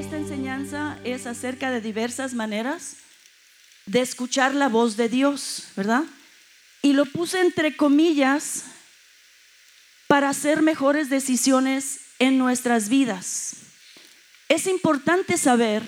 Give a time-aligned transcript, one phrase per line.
[0.00, 2.96] esta enseñanza es acerca de diversas maneras
[3.84, 6.04] de escuchar la voz de Dios, ¿verdad?
[6.80, 8.64] Y lo puse entre comillas
[10.06, 13.56] para hacer mejores decisiones en nuestras vidas.
[14.48, 15.82] Es importante saber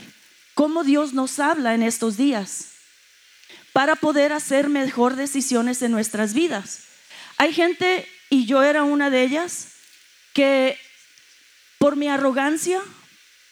[0.53, 2.73] cómo Dios nos habla en estos días
[3.73, 6.83] para poder hacer mejor decisiones en nuestras vidas.
[7.39, 9.69] Hay gente, y yo era una de ellas,
[10.35, 10.77] que
[11.79, 12.83] por mi arrogancia,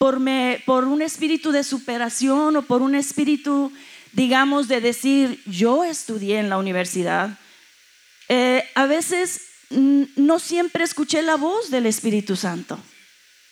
[0.00, 3.70] por, me, por un espíritu de superación o por un espíritu,
[4.12, 7.38] digamos, de decir, yo estudié en la universidad,
[8.30, 12.78] eh, a veces no siempre escuché la voz del Espíritu Santo.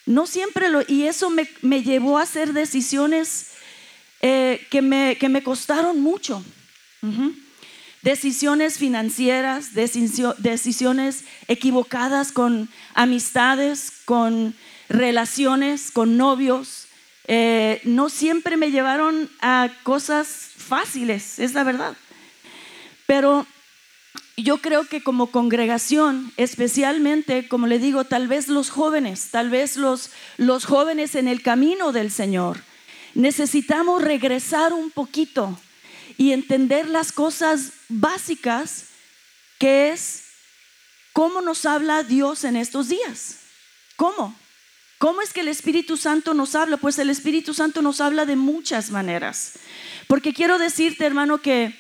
[0.07, 3.49] No siempre lo, y eso me, me llevó a hacer decisiones
[4.23, 6.43] eh, que, me, que, me, costaron mucho.
[8.01, 14.55] Decisiones financieras, decisiones equivocadas con amistades, con
[14.89, 16.87] relaciones, con novios.
[17.27, 21.97] Eh, no siempre me llevaron a cosas fáciles, es la verdad.
[23.07, 23.47] Pero
[24.37, 29.77] yo creo que como congregación, especialmente, como le digo, tal vez los jóvenes, tal vez
[29.77, 32.61] los, los jóvenes en el camino del Señor,
[33.15, 35.59] necesitamos regresar un poquito
[36.17, 38.87] y entender las cosas básicas
[39.59, 40.25] que es
[41.13, 43.39] cómo nos habla Dios en estos días.
[43.97, 44.37] ¿Cómo?
[44.99, 46.77] ¿Cómo es que el Espíritu Santo nos habla?
[46.77, 49.55] Pues el Espíritu Santo nos habla de muchas maneras.
[50.09, 51.79] Porque quiero decirte, hermano, que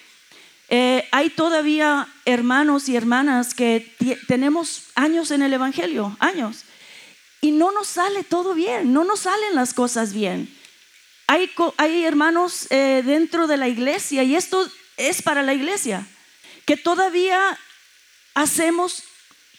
[0.68, 3.92] eh, hay todavía hermanos y hermanas que
[4.28, 6.64] tenemos años en el Evangelio, años,
[7.40, 10.54] y no nos sale todo bien, no nos salen las cosas bien.
[11.26, 11.50] Hay,
[12.04, 16.06] hermanos eh, dentro de la iglesia, y esto es para la iglesia,
[16.64, 17.58] que todavía
[18.34, 19.02] hacemos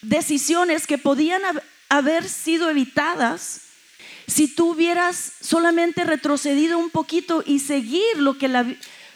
[0.02, 1.42] decisiones que podían
[1.90, 3.62] haber sido evitadas
[4.28, 8.66] si tú hubieras solamente retrocedido un poquito y seguir lo que la,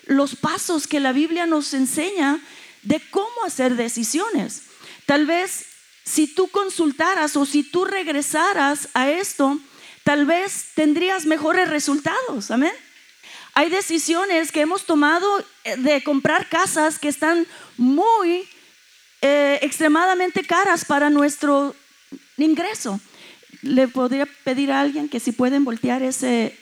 [0.06, 2.40] los pasos que la Biblia nos enseña
[2.82, 4.64] de cómo hacer decisiones.
[5.06, 5.68] Tal vez
[6.04, 9.60] si tú consultaras o si tú regresaras a esto,
[10.04, 12.52] tal vez tendrías mejores resultados.
[12.52, 12.74] Amén.
[13.54, 17.46] Hay decisiones que hemos tomado eh, de comprar casas que están
[17.78, 18.50] muy
[19.22, 21.76] eh, extremadamente caras para nuestro
[22.38, 23.00] ingreso.
[23.62, 26.58] Le podría pedir a alguien que si pueden voltear ese,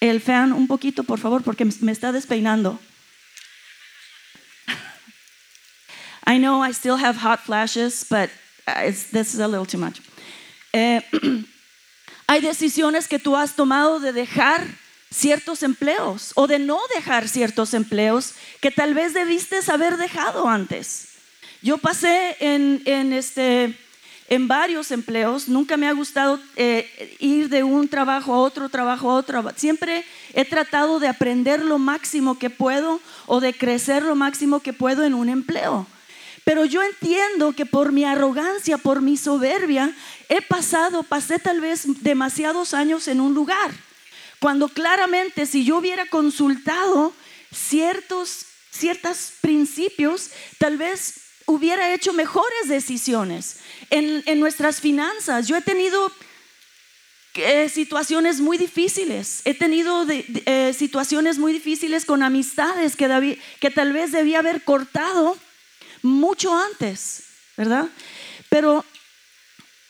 [0.00, 2.78] el fan un poquito, por favor, porque me está despeinando.
[6.26, 8.30] I know I still have hot flashes, but
[8.66, 10.00] uh, this is a little too much.
[10.72, 11.00] Eh,
[12.26, 14.66] hay decisiones que tú has tomado de dejar
[15.10, 21.08] ciertos empleos o de no dejar ciertos empleos que tal vez debiste haber dejado antes.
[21.62, 23.74] Yo pasé en, en este
[24.28, 25.48] en varios empleos.
[25.48, 29.44] Nunca me ha gustado eh, ir de un trabajo a otro, trabajo a otro.
[29.56, 30.04] Siempre
[30.34, 35.04] he tratado de aprender lo máximo que puedo o de crecer lo máximo que puedo
[35.04, 35.86] en un empleo.
[36.44, 39.92] Pero yo entiendo que por mi arrogancia, por mi soberbia,
[40.28, 43.72] he pasado, pasé tal vez demasiados años en un lugar.
[44.38, 47.12] Cuando claramente si yo hubiera consultado
[47.52, 53.58] ciertos, ciertos principios, tal vez hubiera hecho mejores decisiones
[53.90, 55.46] en, nuestras finanzas.
[55.46, 56.10] Yo he tenido
[57.34, 63.92] eh, situaciones muy difíciles, he tenido eh, situaciones muy difíciles con amistades que, que tal
[63.92, 65.36] vez debía haber cortado
[66.02, 67.24] mucho antes,
[67.56, 67.88] ¿verdad?
[68.48, 68.84] Pero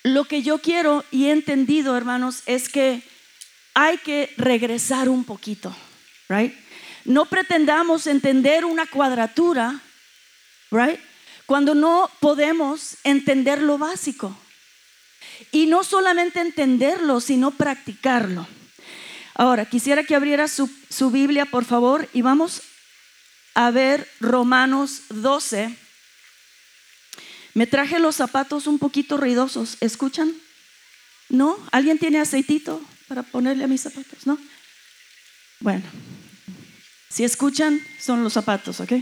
[0.03, 3.03] lo que yo quiero y he entendido, hermanos, es que
[3.75, 5.75] hay que regresar un poquito,
[6.28, 6.55] right?
[7.05, 9.81] No pretendamos entender una cuadratura,
[10.71, 10.99] right?
[11.47, 14.37] Cuando no podemos entender lo básico.
[15.53, 18.47] Y no solamente entenderlo, sino practicarlo.
[19.34, 22.62] Ahora, quisiera que abriera su, Biblia, por favor, y vamos
[23.55, 25.77] a ver Romanos 12.
[27.55, 29.76] Me traje los zapatos un poquito ruidosos.
[29.81, 30.35] ¿Escuchan?
[31.29, 31.59] ¿No?
[31.70, 34.26] ¿Alguien tiene aceitito para ponerle a mis zapatos?
[34.26, 34.38] ¿No?
[35.61, 35.85] Bueno,
[37.09, 38.93] si escuchan, son los zapatos, ¿ok?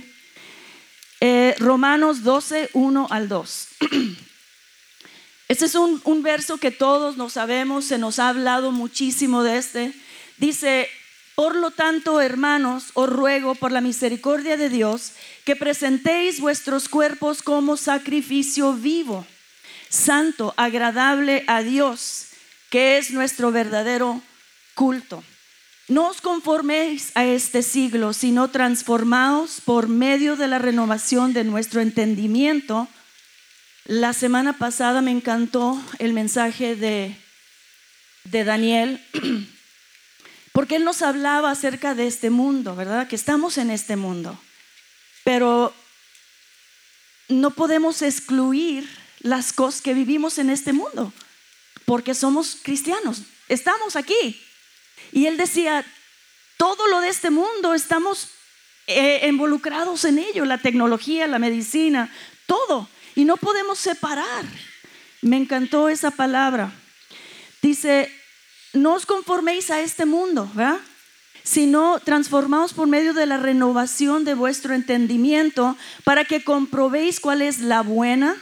[1.27, 3.69] Eh, Romanos 12, 1 al 2.
[5.49, 9.57] Este es un, un verso que todos nos sabemos, se nos ha hablado muchísimo de
[9.57, 9.95] este.
[10.37, 10.87] Dice,
[11.35, 15.13] por lo tanto, hermanos, os ruego por la misericordia de Dios
[15.47, 19.27] que presentéis vuestros cuerpos como sacrificio vivo,
[19.89, 22.27] santo, agradable a Dios,
[22.69, 24.21] que es nuestro verdadero
[24.75, 25.25] culto.
[25.89, 31.81] No os conforméis a este siglo, sino transformaos por medio de la renovación de nuestro
[31.81, 32.89] entendimiento.
[33.85, 37.17] La semana pasada me encantó el mensaje de,
[38.25, 39.05] de Daniel
[40.55, 43.09] Porque Él nos hablaba acerca de este mundo, ¿verdad?
[43.09, 44.39] Que estamos en este mundo.
[45.25, 45.75] Pero
[47.29, 48.89] no podemos excluir
[49.19, 51.13] las cosas que vivimos en este mundo,
[51.87, 54.41] porque somos cristianos, estamos aquí.
[55.15, 55.87] Y Él decía,
[56.57, 58.31] todo lo de este mundo estamos
[58.89, 62.13] eh, involucrados en ello, la tecnología, la medicina,
[62.47, 62.89] todo.
[63.15, 64.45] Y no podemos separar.
[65.23, 66.73] Me encantó esa palabra.
[67.63, 68.13] Dice,
[68.73, 70.81] no os conforméis a este mundo, ¿verdad?
[71.45, 77.61] sino transformaos por medio de la renovación de vuestro entendimiento para que comprobéis cuál es
[77.61, 78.35] la buena,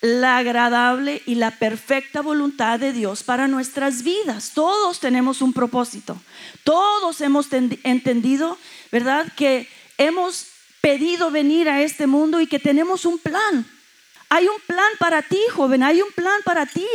[0.00, 4.52] la agradable y la perfecta voluntad de Dios para nuestras vidas.
[4.54, 6.20] Todos tenemos un propósito.
[6.64, 8.56] Todos hemos entendido,
[8.90, 9.30] ¿verdad?
[9.36, 9.68] Que
[9.98, 10.46] hemos
[10.80, 13.66] pedido venir a este mundo y que tenemos un plan.
[14.30, 15.82] Hay un plan para ti, joven.
[15.82, 16.86] Hay un plan para ti,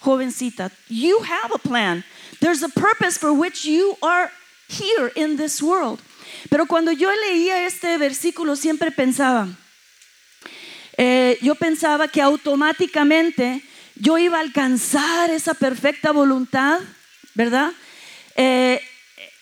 [0.00, 0.70] jovencita.
[0.88, 2.04] You have a plan.
[2.40, 4.30] There's a purpose for which you are
[4.68, 6.00] here in this world.
[6.48, 9.48] Pero cuando yo leía este versículo siempre pensaba,
[10.96, 13.62] eh, yo pensaba que automáticamente
[13.96, 16.80] yo iba a alcanzar esa perfecta voluntad,
[17.34, 17.72] ¿verdad?
[18.36, 18.80] Eh,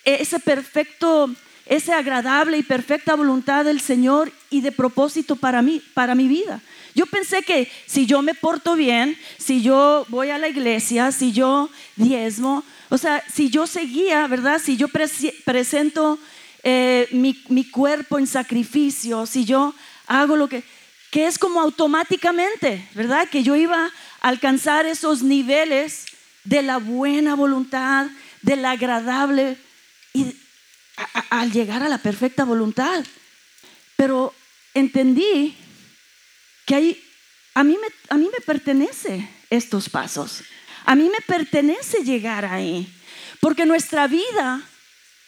[0.04, 1.31] ese perfecto,
[1.66, 6.60] ese agradable y perfecta voluntad del Señor y de propósito para mí, para mi vida.
[6.94, 11.32] Yo pensé que si yo me porto bien, si yo voy a la iglesia, si
[11.32, 14.60] yo diezmo, o sea, si yo seguía, ¿verdad?
[14.62, 16.19] Si yo presento
[16.62, 19.75] eh, mi, cuerpo en sacrificio, si yo
[20.06, 20.62] hago lo que,
[21.12, 23.29] que es como automáticamente, ¿verdad?
[23.29, 26.06] Que yo iba a alcanzar esos niveles
[26.43, 28.06] de la buena voluntad,
[28.41, 29.59] de la agradable,
[30.14, 30.35] y
[31.29, 33.05] al llegar a la perfecta voluntad.
[33.94, 34.35] Pero
[34.73, 35.55] entendí
[36.64, 36.99] que
[37.55, 40.43] a mí me, a mí me pertenece estos pasos.
[40.87, 42.91] A mí me pertenece llegar ahí,
[43.38, 44.62] porque nuestra vida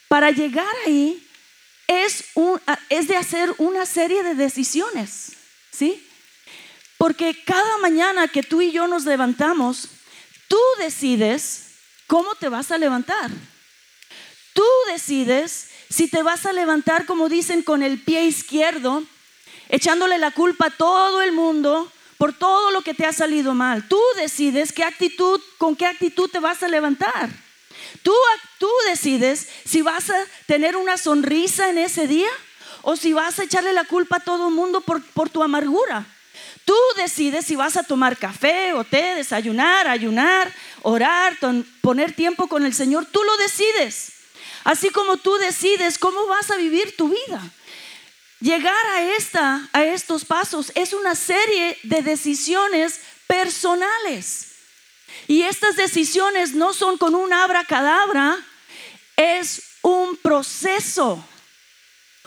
[0.07, 1.23] para llegar ahí
[1.85, 2.23] es,
[2.89, 5.34] es de hacer una serie de decisiones,
[5.75, 6.07] ¿sí?
[6.97, 9.89] Porque cada mañana que tú y yo nos levantamos,
[10.47, 11.71] tú decides
[12.07, 13.29] cómo te vas a levantar.
[14.53, 19.03] Tú decides si te vas a levantar, como dicen, con el pie izquierdo,
[19.69, 23.87] echándole la culpa a todo el mundo, por todo lo que te ha salido mal.
[23.87, 27.29] Tú decides qué actitud, con qué actitud te vas a levantar.
[28.01, 28.13] Tú,
[28.57, 32.29] tú decides si vas a tener una sonrisa en ese día
[32.87, 36.05] o si vas a echarle la culpa a todo el mundo por, por tu amargura.
[36.65, 40.53] Tú decides si vas a tomar café o té, desayunar, ayunar,
[40.83, 41.35] orar,
[41.81, 43.07] poner tiempo con el Señor.
[43.07, 44.13] Tú lo decides.
[44.63, 47.41] Así como tú decides cómo vas a vivir tu vida.
[48.39, 54.51] Llegar a, esta, a estos pasos es una serie de decisiones personales.
[55.27, 58.37] Y estas decisiones no son con un abracadabra,
[59.15, 61.23] es un proceso.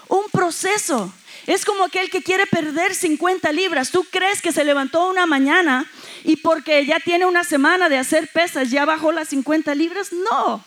[0.08, 1.12] Un proceso.
[1.46, 3.90] Es como aquel que quiere perder 50 libras.
[3.90, 5.90] ¿Tú crees que se levantó una mañana
[6.24, 10.12] y porque ya tiene una semana de hacer pesas ya bajó las 50 libras?
[10.12, 10.64] No.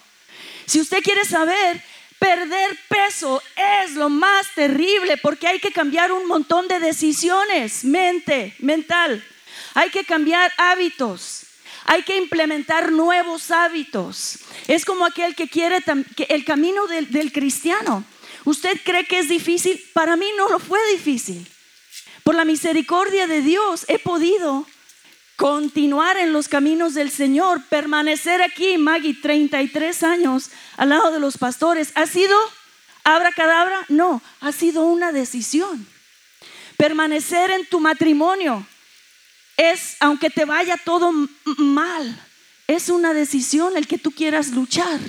[0.66, 1.82] Si usted quiere saber
[2.22, 3.42] Perder peso
[3.84, 9.26] es lo más terrible porque hay que cambiar un montón de decisiones, mente, mental.
[9.74, 11.48] Hay que cambiar hábitos.
[11.86, 14.38] Hay que implementar nuevos hábitos.
[14.68, 15.80] Es como aquel que quiere
[16.30, 18.06] el camino del, del cristiano.
[18.46, 19.84] ¿Usted cree que es difícil?
[19.94, 21.48] Para mí no lo fue difícil.
[22.24, 24.66] Por la misericordia de Dios he podido
[25.36, 31.38] continuar en los caminos del Señor, permanecer aquí, Maggie, 33 años al lado de los
[31.38, 32.38] pastores, ¿ha sido
[33.04, 33.86] abracadabra?
[33.90, 35.88] No, ha sido una decisión.
[36.78, 38.66] Permanecer en tu matrimonio
[39.58, 41.12] es, aunque te vaya todo
[41.58, 42.24] mal,
[42.68, 45.00] es una decisión el que tú quieras luchar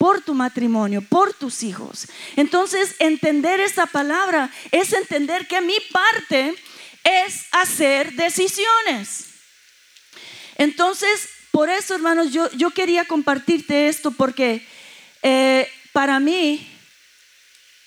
[0.00, 2.06] por tu matrimonio, por tus hijos.
[2.34, 6.54] Entonces, entender esta palabra es entender que mi parte
[7.04, 9.26] es hacer decisiones.
[10.56, 14.66] Entonces, por eso, hermanos, yo, yo quería compartirte esto porque
[15.20, 16.66] eh, para mí,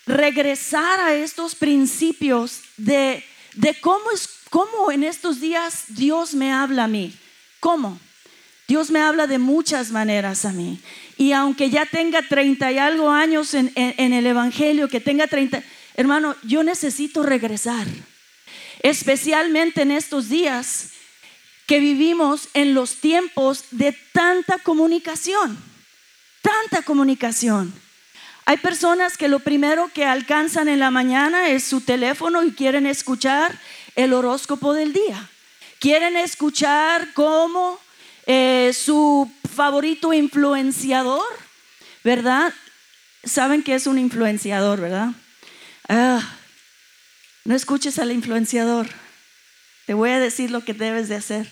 [0.06, 6.84] regresar a estos principios de, de cómo, es, cómo en estos días Dios me habla
[6.84, 7.12] a mí.
[7.58, 7.98] ¿Cómo?
[8.66, 10.80] Dios me habla de muchas maneras a mí.
[11.16, 15.62] Y aunque ya tenga 30 y algo años en, el Evangelio, que tenga 30,
[15.94, 17.86] hermano, yo necesito regresar.
[18.80, 20.90] Especialmente en estos días
[21.66, 25.56] que vivimos en los tiempos de tanta comunicación,
[26.42, 27.72] tanta comunicación.
[28.46, 32.86] Hay personas que lo primero que alcanzan en la mañana es su teléfono y quieren
[32.86, 33.58] escuchar
[33.94, 35.30] el horóscopo del día.
[35.78, 37.78] Quieren escuchar cómo
[38.26, 41.44] eh, su favorito influenciador
[42.04, 42.52] ¿verdad?
[43.24, 45.12] Saben que es un influenciador, ¿verdad?
[45.88, 46.36] Ah,
[47.44, 48.86] no escuches al influenciador.
[49.86, 51.50] Te voy a decir lo que debes de hacer.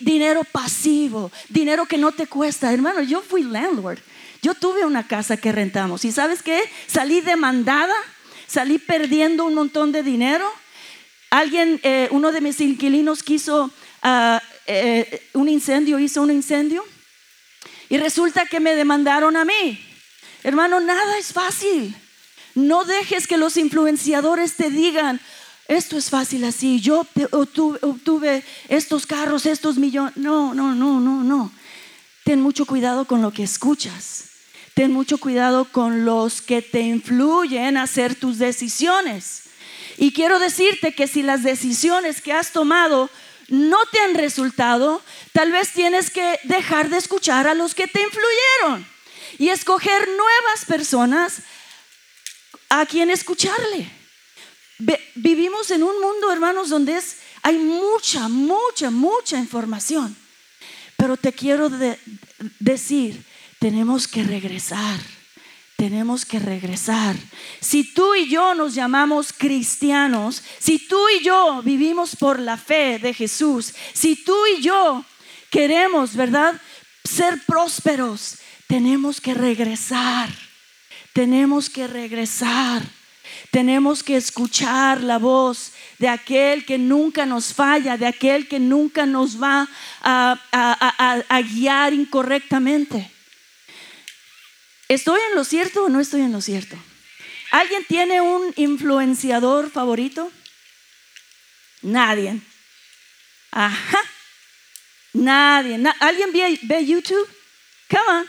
[0.01, 2.74] dinero pasivo, dinero que no te cuesta.
[2.74, 4.00] Hermano, yo fui landlord.
[4.42, 6.62] Yo tuve una casa que rentamos y sabes qué?
[6.86, 7.96] Salí demandada,
[8.46, 10.48] salí perdiendo un montón de dinero.
[11.32, 13.72] Alguien, eh, uno de mis inquilinos quiso
[14.04, 16.86] ah, eh, un incendio, hizo un incendio
[17.89, 19.79] y resulta que me demandaron a mí.
[20.44, 21.96] Hermano, nada es fácil.
[22.56, 25.22] No dejes que los influenciadores te digan,
[25.67, 30.15] esto es fácil así, yo obtuve, estos carros, estos millones.
[30.15, 31.51] No, no, no, no, no.
[32.24, 34.25] Ten mucho cuidado con lo que escuchas.
[34.74, 39.44] Ten mucho cuidado con los que te influyen a hacer tus decisiones.
[39.98, 43.10] Y quiero decirte que si las decisiones que has tomado
[43.48, 45.01] no te han resultado,
[45.32, 48.88] tal vez tienes que dejar de escuchar a los que te influyeron
[49.38, 51.39] y escoger nuevas personas
[52.70, 53.89] a quien escucharle.
[55.16, 60.16] Vivimos en un mundo, hermanos, donde es, hay mucha, mucha, mucha información.
[60.98, 61.70] Pero te quiero
[62.60, 63.24] decir,
[63.60, 65.00] tenemos que regresar.
[65.77, 67.15] Tenemos que regresar.
[67.62, 72.98] Si tú y yo nos llamamos cristianos, si tú y yo vivimos por la fe
[72.98, 75.05] de Jesús, si tú y yo
[75.51, 76.60] queremos, ¿verdad?
[77.03, 80.29] Ser prósperos, tenemos que regresar.
[81.13, 82.81] Tenemos que regresar.
[83.51, 89.05] Tenemos que escuchar la voz de aquel que nunca nos falla, de aquel que nunca
[89.05, 89.69] nos va
[90.01, 93.12] a, guiar incorrectamente.
[94.88, 96.77] ¿Estoy en lo cierto o no estoy en lo cierto?
[97.51, 100.32] ¿Alguien tiene un influenciador favorito?
[101.82, 102.39] Nadie.
[103.51, 104.01] Ajá.
[105.13, 105.82] Nadie.
[106.00, 107.27] ¿Alguien ve, ve, YouTube?
[107.89, 108.25] Come on.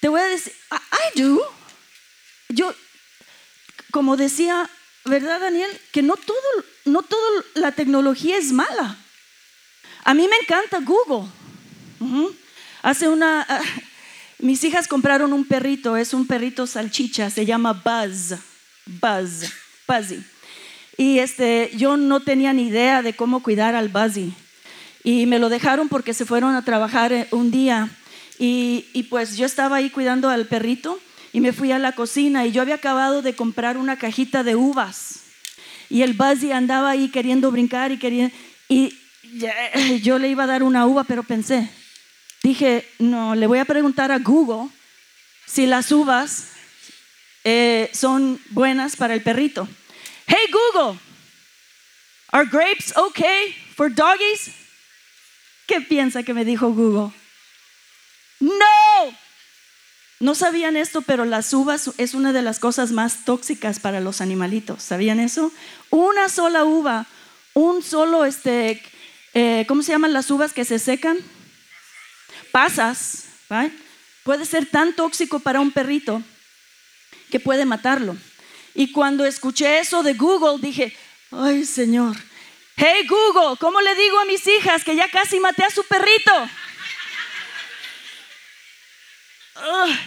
[0.00, 1.54] Te voy a decir, I, do.
[2.48, 2.74] Yo,
[3.90, 4.68] como decía,
[5.04, 5.80] ¿verdad, Daniel?
[5.92, 8.96] Que no todo, no todo la tecnología es mala.
[10.04, 11.30] A mí me encanta Google.
[12.82, 13.46] Hace una,
[14.42, 18.38] mis hijas compraron un perrito, es un perrito salchicha, se llama Buzz,
[18.86, 19.50] Buzz,
[19.86, 20.22] Buzzy.
[20.98, 24.34] Y este, yo no tenía ni idea de cómo cuidar al Buzzy.
[25.04, 27.88] Y me lo dejaron porque se fueron a trabajar eh, un día.
[28.38, 30.98] Y, y pues yo estaba ahí cuidando al perrito
[31.32, 34.56] y me fui a la cocina y yo había acabado de comprar una cajita de
[34.56, 35.20] uvas
[35.88, 38.32] y el Buzzy andaba ahí queriendo brincar y quería
[38.68, 38.94] y
[40.02, 41.70] yo le iba a dar una uva pero pensé
[42.42, 44.70] dije no le voy a preguntar a Google
[45.46, 46.48] si las uvas
[47.44, 49.68] eh, son buenas para el perrito
[50.26, 50.98] hey Google
[52.30, 54.52] are grapes okay for doggies
[55.66, 57.12] ¿qué piensa que me dijo Google
[58.40, 59.16] no
[60.22, 64.20] no sabían esto, pero las uvas es una de las cosas más tóxicas para los
[64.20, 64.80] animalitos.
[64.80, 65.50] ¿Sabían eso?
[65.90, 67.06] Una sola uva,
[67.54, 68.80] un solo, este,
[69.34, 71.18] eh, ¿cómo se llaman las uvas que se secan?
[72.52, 73.24] Pasas,
[74.22, 76.22] puede ser tan tóxico para un perrito
[77.30, 78.16] que puede matarlo.
[78.74, 80.94] Y cuando escuché eso de Google, dije,
[81.30, 82.16] ay Señor,
[82.76, 86.32] hey Google, ¿cómo le digo a mis hijas que ya casi maté a su perrito?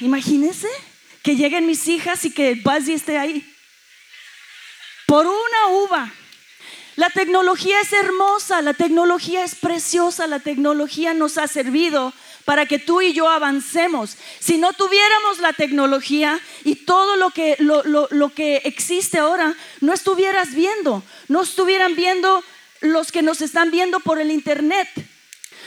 [0.01, 0.67] imagínense
[1.23, 3.51] que lleguen mis hijas y que Buzzy esté ahí.
[5.07, 6.11] Por una uva.
[6.95, 12.13] La tecnología es hermosa, la tecnología es preciosa, la tecnología nos ha servido
[12.45, 14.15] para que tú y yo avancemos.
[14.39, 19.93] Si no tuviéramos la tecnología y todo lo que, lo, lo que existe ahora, no
[19.93, 22.43] estuvieras viendo, no estuvieran viendo
[22.81, 24.87] los que nos están viendo por el internet.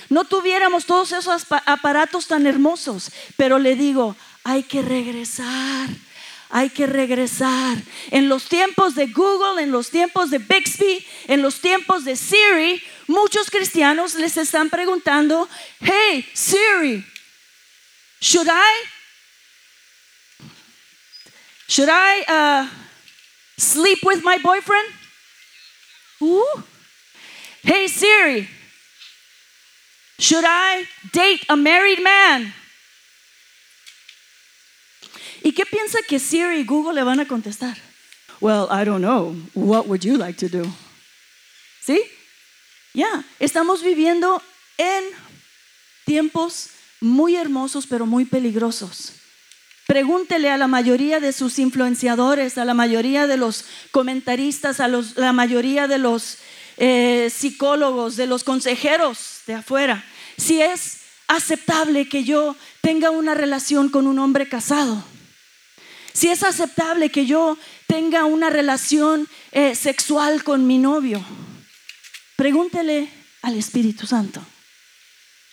[0.08, 5.88] No tuviéramos todos esos aparatos tan hermosos, pero le digo, hay que regresar
[6.50, 7.76] hay que regresar.
[8.10, 12.82] En los tiempos de Google, en los tiempos de Bixby, en los tiempos de Siri,
[13.08, 15.48] muchos cristianos les están preguntando,
[15.80, 17.04] hey Siri,
[18.20, 18.84] should I,
[21.66, 22.68] should I uh,
[23.56, 24.88] sleep with my boyfriend?
[27.62, 28.48] Hey Siri,
[30.18, 32.54] should I date a married man?
[35.42, 37.76] ¿Y qué piensa que Siri y Google le van a contestar?
[38.40, 39.34] Well, I don't know.
[39.54, 40.70] What would you like to do?
[41.80, 42.17] ¿Sí?
[42.98, 44.42] Ya, estamos viviendo
[44.76, 45.04] en
[46.04, 49.12] tiempos muy hermosos pero muy peligrosos.
[49.86, 55.32] Pregúntele a la mayoría de sus influenciadores, a la mayoría de los comentaristas, a la
[55.32, 56.38] mayoría de los
[56.76, 60.04] eh, psicólogos, de los consejeros de afuera,
[60.36, 65.04] si es aceptable que yo tenga una relación con un hombre casado
[66.12, 71.24] si es aceptable que yo tenga una relación eh, sexual con mi novio.
[72.38, 73.08] Pregúntele
[73.42, 74.40] al Espíritu Santo.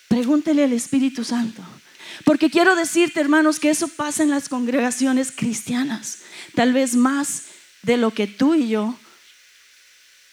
[0.08, 1.63] Pregúntele al Espíritu Santo.
[2.24, 6.20] Porque quiero decirte, hermanos, que eso pasa en las congregaciones cristianas.
[6.54, 7.46] Tal vez más
[7.82, 8.96] de lo que tú y yo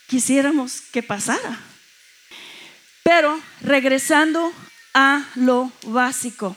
[0.09, 1.59] quisiéramos que pasara.
[3.03, 4.53] Pero regresando
[4.93, 6.55] a lo básico,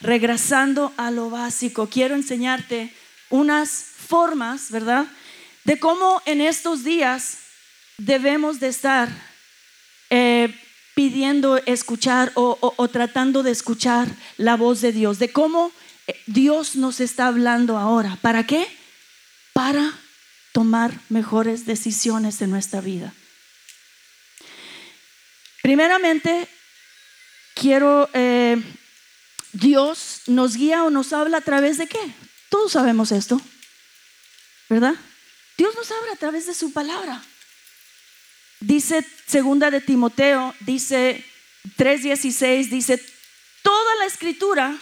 [0.00, 2.94] regresando a lo básico, quiero enseñarte
[3.28, 3.70] unas
[4.08, 5.06] formas, ¿verdad?
[5.64, 7.40] De cómo en estos días
[7.98, 9.33] debemos de estar
[10.16, 10.54] eh,
[10.94, 15.72] pidiendo escuchar o, tratando de escuchar la voz de Dios, de cómo
[16.06, 18.16] eh, Dios nos está hablando ahora.
[18.22, 18.64] ¿Para qué?
[19.52, 19.92] Para
[20.52, 23.12] tomar mejores decisiones en nuestra vida.
[25.62, 26.46] Primeramente,
[27.56, 28.62] quiero, eh,
[29.52, 32.14] Dios nos guía o nos habla a través de qué?
[32.50, 33.40] Todos sabemos esto,
[34.68, 34.94] ¿verdad?
[35.58, 37.20] Dios nos habla a través de su palabra.
[38.66, 41.22] Dice segunda de Timoteo, dice
[41.76, 42.98] 3:16, dice,
[43.62, 44.74] toda la escritura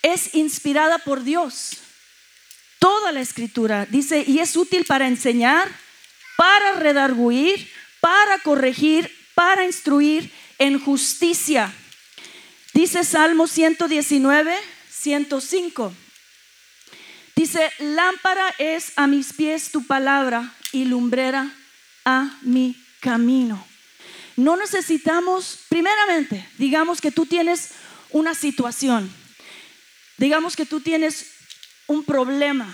[0.00, 1.72] es inspirada por Dios.
[2.78, 5.70] Toda la escritura, dice, y es útil para enseñar,
[6.38, 7.70] para redarguir,
[8.00, 11.70] para corregir, para instruir en justicia.
[12.72, 14.58] Dice Salmo 119,
[14.90, 15.92] 105.
[17.36, 21.54] Dice, lámpara es a mis pies tu palabra y lumbrera
[22.06, 23.66] a mi camino.
[24.36, 27.72] No necesitamos, primeramente, digamos que tú tienes
[28.10, 29.12] una situación,
[30.16, 31.32] digamos que tú tienes
[31.86, 32.72] un problema.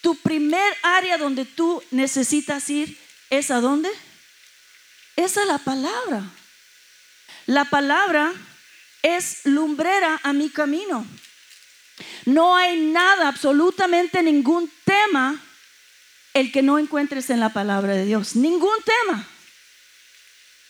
[0.00, 2.98] Tu primer área donde tú necesitas ir
[3.30, 3.90] es a dónde?
[5.16, 6.24] Es a la palabra.
[7.46, 8.32] La palabra
[9.02, 11.06] es lumbrera a mi camino.
[12.24, 15.40] No hay nada, absolutamente ningún tema
[16.32, 18.34] el que no encuentres en la palabra de Dios.
[18.34, 19.26] Ningún tema.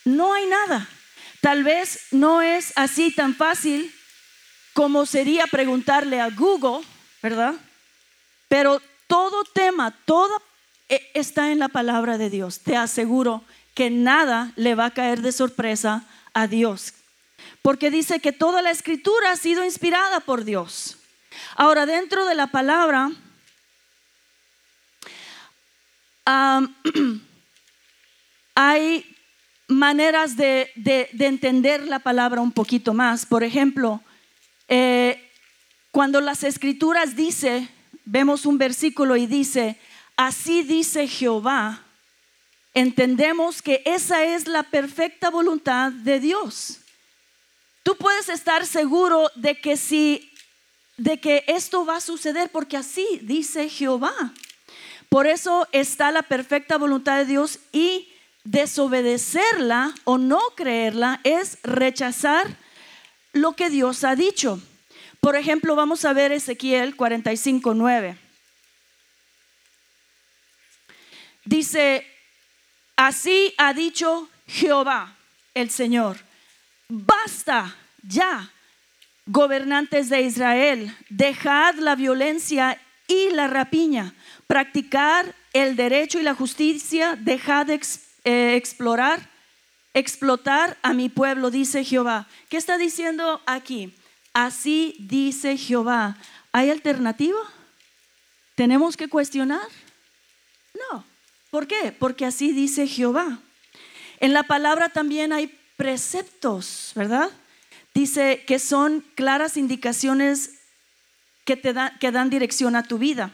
[0.05, 0.89] No hay nada.
[1.41, 3.95] Tal vez no es así tan fácil
[4.73, 6.87] como sería preguntarle a Google,
[7.23, 7.55] ¿verdad?
[8.49, 10.43] Pero todo tema, todo
[10.89, 12.61] eh, está en la palabra de Dios.
[12.61, 16.95] Te aseguro que nada le va a caer de sorpresa a Dios.
[17.63, 20.99] Porque dice que toda la escritura ha sido inspirada por Dios.
[21.57, 23.11] Ahora, dentro de la palabra,
[28.55, 29.14] hay
[29.69, 30.71] maneras de,
[31.19, 33.27] entender la palabra un poquito más.
[33.27, 34.03] Por ejemplo,
[34.69, 35.31] eh,
[35.91, 37.69] cuando las escrituras dice,
[38.05, 39.79] vemos un versículo y dice,
[40.17, 41.85] así dice Jehová,
[42.75, 46.81] entendemos que esa es la perfecta voluntad de Dios.
[47.83, 50.31] Tú puedes estar seguro de que si
[50.97, 54.15] de que esto va a suceder porque así dice Jehová.
[55.09, 58.14] Por eso está la perfecta voluntad de Dios y
[58.45, 62.57] desobedecerla o no creerla es rechazar
[63.33, 64.61] lo que Dios ha dicho.
[65.21, 68.19] Por ejemplo, vamos a ver Ezequiel 45, 9.
[71.47, 72.07] Dice,
[72.97, 75.17] así ha dicho Jehová,
[75.55, 76.19] el Señor,
[76.89, 78.51] basta ya
[79.27, 84.15] gobernantes de Israel, dejad la violencia y la rapiña,
[84.47, 87.75] practicar el derecho y la justicia, dejad de
[88.25, 89.35] eh, explorar
[89.95, 92.27] explotar a mi pueblo, dice Jehová.
[92.49, 93.95] ¿Qué está diciendo aquí?
[94.35, 96.19] Así dice Jehová.
[96.53, 97.39] ¿Hay alternativa?
[98.57, 99.67] ¿Tenemos que cuestionar?
[100.75, 101.05] No.
[101.51, 101.95] ¿Por qué?
[101.97, 103.39] Porque así dice Jehová.
[104.19, 107.31] En la palabra también hay preceptos, ¿verdad?
[107.95, 110.59] Dice que son claras indicaciones
[111.45, 113.33] que, te que dan dirección a tu vida.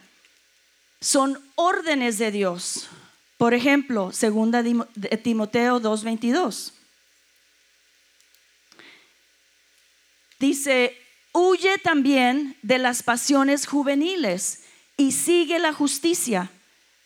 [1.01, 2.91] Son órdenes de Dios.
[3.41, 6.75] Por ejemplo, segunda de Timoteo 2:22.
[10.39, 10.95] Dice,
[11.33, 14.65] huye también de las pasiones juveniles
[14.99, 16.51] y sigue la justicia,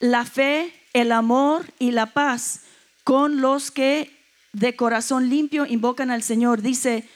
[0.01, 2.63] la fe, el amor y la paz
[3.05, 4.11] con los que
[4.53, 6.63] de corazón limpio invocan al Señor.
[6.63, 7.09] Dice,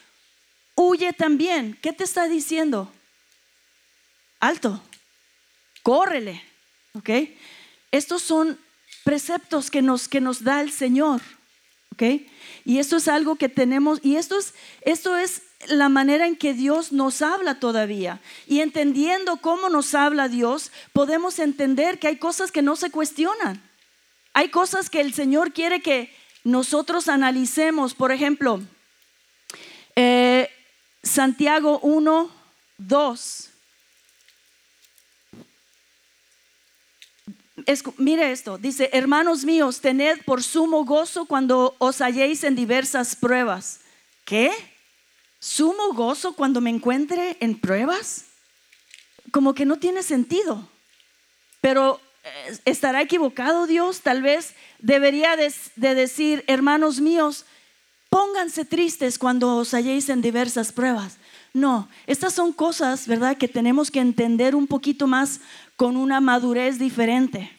[0.77, 1.77] huye también.
[1.83, 2.93] ¿Qué te está diciendo?
[4.39, 4.81] Alto,
[5.83, 6.41] córrele.
[6.93, 7.11] ¿Ok?
[7.91, 8.61] Estos son
[9.09, 11.23] preceptos que nos, que nos da el Señor.
[11.95, 12.03] ¿Ok?
[12.67, 16.53] Y esto es algo que tenemos, y esto es, esto es la manera en que
[16.53, 18.21] Dios nos habla todavía.
[18.47, 23.63] Y entendiendo cómo nos habla Dios, podemos entender que hay cosas que no se cuestionan.
[24.35, 27.95] Hay cosas que el Señor quiere que nosotros analicemos.
[27.95, 28.61] Por ejemplo,
[29.97, 30.51] eh,
[31.03, 32.31] Santiago 1,
[32.77, 33.51] 2.
[37.97, 43.81] Mire esto, dice, hermanos míos, tened por sumo gozo cuando os halléis en diversas pruebas.
[44.25, 44.51] ¿Qué?
[45.41, 48.25] ¿Sumo gozo cuando me encuentre en pruebas?
[49.31, 50.69] Como que no tiene sentido.
[51.61, 54.01] Pero eh, ¿estará equivocado Dios?
[54.01, 57.45] Tal vez debería de, de decir, hermanos míos,
[58.11, 61.19] pónganse tristes cuando os halléis en diversas pruebas.
[61.59, 65.41] No, estas son cosas, ¿verdad?, que tenemos que entender un poquito más
[65.77, 67.51] con una madurez diferente.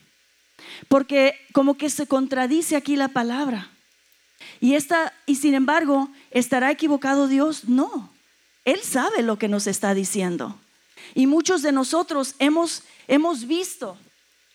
[0.88, 3.72] Porque como que se contradice aquí la palabra.
[4.62, 7.68] Y esta y sin embargo, ¿estará equivocado Dios?
[7.68, 8.10] No.
[8.66, 10.60] Él sabe lo que nos está diciendo.
[11.16, 13.98] Y muchos de nosotros hemos hemos visto,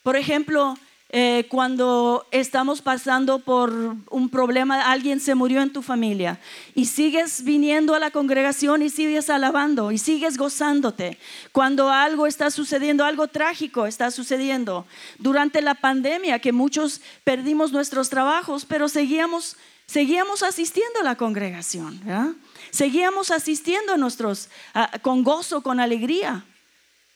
[0.03, 0.75] por ejemplo,
[1.17, 3.71] eh, cuando estamos pasando por
[4.09, 6.41] un problema, alguien se murió en tu familia
[6.73, 11.17] y sigues viniendo a la congregación y sigues alabando y sigues gozándote.
[11.53, 14.85] Cuando algo está sucediendo, algo trágico está sucediendo.
[15.17, 21.97] Durante la pandemia que muchos perdimos nuestros trabajos, pero seguíamos, seguíamos asistiendo a la congregación.
[22.71, 24.49] Seguíamos asistiendo a nuestros,
[25.01, 26.43] con gozo, con alegría.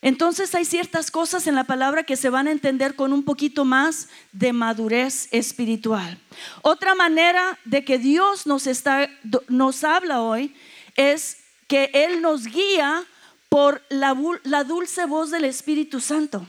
[0.02, 3.66] Entonces hay ciertas cosas en la palabra que se van a entender con un poquito
[3.66, 6.18] más de madurez espiritual.
[6.62, 9.10] Otra manera de que Dios nos, está,
[9.50, 10.56] nos habla hoy
[10.96, 13.06] es que Él nos guía
[13.50, 14.14] por la,
[14.64, 16.48] dulce voz del Espíritu Santo.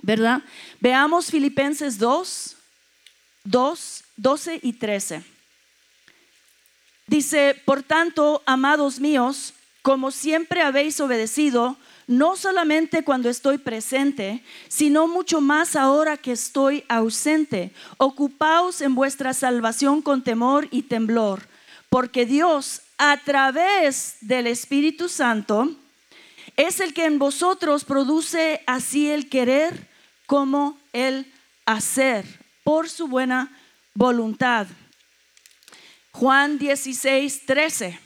[0.00, 0.42] ¿Verdad?
[0.80, 2.56] Veamos Filipenses 2,
[3.44, 5.22] 2, 12 y 13.
[7.06, 15.06] Dice, por tanto, amados míos, como siempre habéis obedecido, no solamente cuando estoy presente, sino
[15.06, 17.72] mucho más ahora que estoy ausente.
[17.98, 21.46] Ocupaos en vuestra salvación con temor y temblor,
[21.88, 25.70] porque Dios a través del Espíritu Santo
[26.56, 29.88] es el que en vosotros produce así el querer
[30.26, 31.32] como el
[31.66, 32.24] hacer,
[32.64, 33.50] por su buena
[33.94, 34.66] voluntad.
[36.12, 37.98] Juan 16, 13.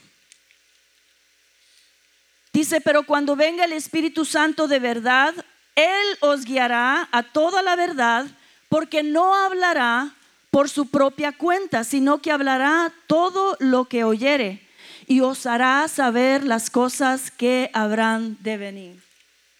[2.57, 5.31] Dice, pero cuando venga el Espíritu Santo de verdad,
[5.75, 8.25] Él os guiará a toda la verdad,
[8.67, 10.15] porque no hablará
[10.49, 14.67] por su propia cuenta, sino que hablará todo lo que oyere
[15.05, 19.03] y os hará saber las cosas que habrán de venir.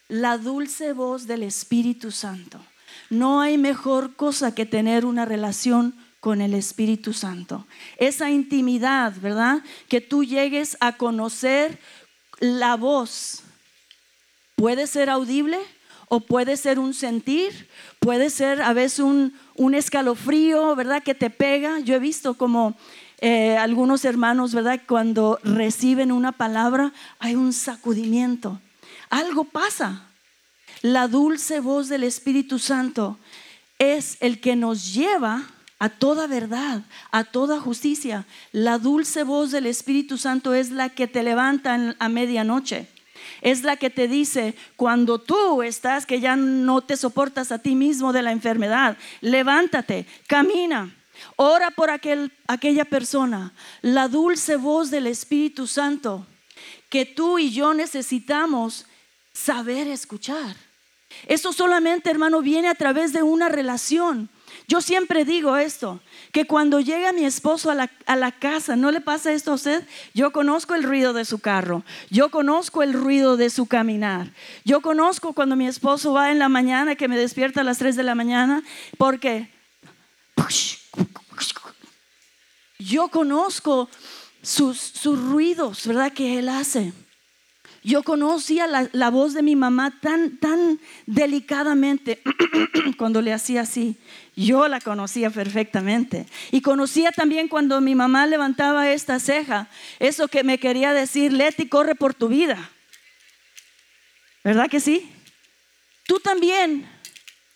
[0.08, 2.60] La dulce voz del Espíritu Santo.
[3.12, 7.68] No hay mejor cosa que tener una relación con el Espíritu Santo.
[7.98, 9.62] Esa intimidad, ¿verdad?
[9.88, 11.80] Que tú llegues a conocer
[12.40, 13.44] la voz
[14.56, 15.58] puede ser audible
[16.10, 17.68] o puede ser un sentir,
[18.00, 19.34] puede ser a veces un,
[19.74, 21.04] escalofrío, ¿verdad?
[21.04, 21.80] Que te pega.
[21.80, 22.76] Yo he visto como
[23.20, 24.82] eh, algunos hermanos, ¿verdad?
[24.88, 28.60] Cuando reciben una palabra hay un sacudimiento.
[29.10, 30.04] Algo pasa.
[30.82, 33.18] La dulce voz del Espíritu Santo
[33.80, 35.44] es el que nos lleva
[35.80, 38.26] a toda verdad, a toda justicia.
[38.52, 42.88] La dulce voz del Espíritu Santo es la que te levanta a medianoche.
[43.42, 47.76] Es la que te dice, cuando tú estás que ya no te soportas a ti
[47.76, 50.96] mismo de la enfermedad, levántate, camina,
[51.36, 53.54] ora por aquel, aquella persona.
[53.82, 56.26] La dulce voz del Espíritu Santo
[56.90, 58.86] que tú y yo necesitamos
[59.34, 60.56] saber escuchar.
[61.28, 64.30] Eso solamente, hermano, viene a través de una relación
[64.70, 66.02] Yo siempre digo esto,
[66.34, 69.56] que cuando llega mi esposo a la, a la, casa, ¿no le pasa esto a
[69.56, 69.88] usted?
[70.14, 74.34] Yo conozco el ruido de su carro, yo conozco el ruido de su caminar,
[74.66, 77.96] yo conozco cuando mi esposo va en la mañana, que me despierta a las 3
[77.96, 78.62] de la mañana,
[78.98, 79.50] porque
[82.78, 83.90] yo conozco
[84.42, 86.12] sus, sus ruidos, ¿verdad?
[86.12, 86.92] Que él hace.
[87.88, 92.22] Yo conocía la, voz de mi mamá tan, tan delicadamente
[92.98, 93.96] cuando le hacía así.
[94.36, 96.26] Yo la conocía perfectamente.
[96.52, 99.70] Y conocía también cuando mi mamá levantaba esta ceja,
[100.00, 102.72] eso que me quería decir, Leti, corre por tu vida.
[104.44, 105.10] ¿Verdad que sí?
[106.08, 106.90] Tú también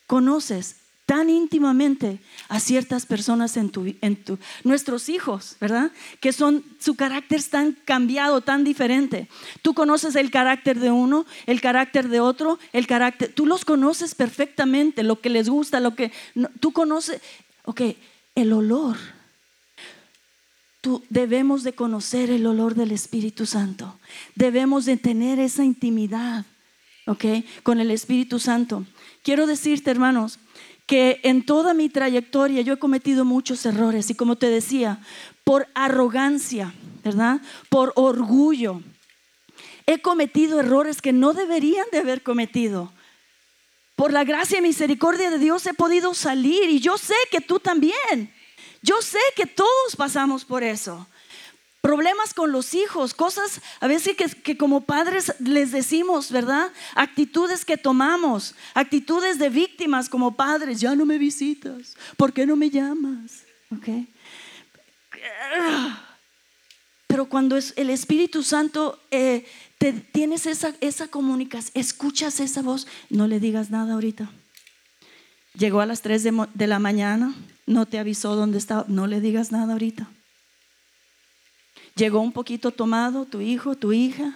[0.08, 0.78] conoces
[1.12, 5.92] tan íntimamente a ciertas personas en tu, en tu, nuestros hijos, ¿verdad?
[6.22, 9.28] Que son, su carácter tan cambiado, tan diferente.
[9.62, 14.16] Tú conoces el carácter de uno, el carácter de otro, el carácter, tú los conoces
[14.16, 16.14] perfectamente, lo que les gusta, lo que,
[16.62, 17.20] tú conoces,
[17.66, 17.82] ok,
[18.36, 18.96] el olor.
[20.80, 24.00] Tú, debemos de conocer el olor del Espíritu Santo.
[24.36, 26.46] Debemos de tener esa intimidad,
[27.06, 27.26] ¿ok?
[27.64, 28.86] Con el Espíritu Santo.
[29.24, 30.40] Quiero decirte, hermanos,
[30.92, 35.00] que en toda mi trayectoria yo he cometido muchos errores y como te decía,
[35.46, 37.40] por arrogancia, ¿verdad?
[37.70, 38.82] Por orgullo.
[39.86, 42.92] He cometido errores que no deberían de haber cometido.
[43.96, 47.62] Por la gracia y misericordia de Dios he podido salir y yo sé que tú
[47.62, 48.34] también.
[48.82, 51.08] Yo sé que todos pasamos por eso
[51.82, 56.72] problemas con los hijos, cosas a veces que, como padres les decimos, ¿verdad?
[56.96, 62.56] Actitudes que tomamos, actitudes de víctimas como padres, ya no me visitas, ¿por qué no
[62.56, 63.44] me llamas?
[63.76, 64.08] ¿Okay?
[67.08, 69.46] Pero cuando es el Espíritu Santo, eh,
[69.78, 74.32] te, tienes esa, esa comunicación, escuchas esa voz, no le digas nada ahorita.
[75.56, 77.34] Llegó a las 3 de, de la mañana,
[77.66, 80.10] no te avisó dónde estaba, no le digas nada ahorita
[81.96, 84.34] Llegó un poquito tomado tu hijo, tu hija.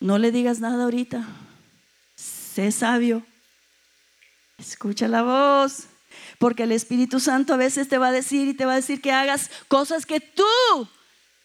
[0.00, 1.26] No le digas nada ahorita.
[2.14, 3.22] Sé sabio.
[4.58, 5.88] Escucha la voz.
[6.38, 9.00] Porque el Espíritu Santo a veces te va a decir y te va a decir
[9.00, 10.88] que hagas cosas que tú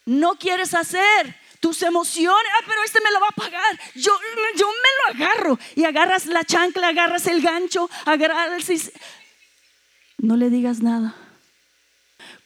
[0.05, 1.35] no quieres hacer.
[1.59, 3.79] Tus emociones, ah, pero este me lo va a pagar.
[3.95, 4.13] Yo,
[4.55, 5.59] yo me lo agarro.
[5.75, 8.65] Y agarras la chancla, agarras el gancho, agarras.
[10.17, 11.15] No le digas nada.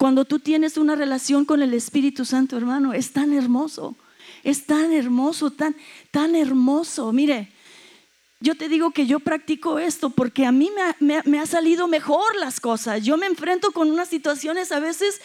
[0.03, 3.95] Cuando tú tienes una relación con el Espíritu Santo, hermano, es tan hermoso,
[4.43, 5.77] es tan hermoso, tan,
[6.11, 7.13] tan hermoso.
[7.13, 7.53] Mire,
[8.41, 12.59] yo te digo que yo practico esto porque a mí me ha, salido mejor las
[12.59, 13.01] cosas.
[13.01, 15.21] Yo me enfrento con unas situaciones a veces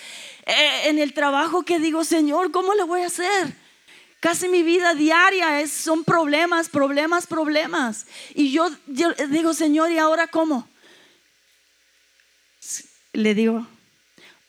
[0.46, 3.56] eh, en el trabajo que digo, Señor, ¿cómo le voy a hacer?
[4.20, 8.06] Casi mi vida diaria es, son problemas, problemas, problemas.
[8.32, 8.70] Y yo
[9.28, 10.68] digo, Señor, ¿y ahora cómo?
[13.12, 13.66] Le digo,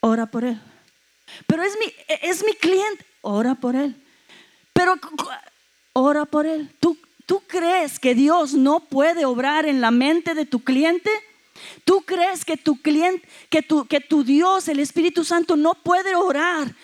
[0.00, 0.60] ora por él.
[1.46, 3.94] Pero es mi, es mi cliente, ora por él.
[4.72, 4.94] Pero
[5.92, 6.70] ora por él.
[6.80, 11.10] ¿Tú, ¿Tú crees que Dios no puede obrar en la mente de tu cliente?
[11.84, 16.14] ¿Tú crees que tu cliente, que tu, que tu Dios, el Espíritu Santo, no puede
[16.14, 16.74] orar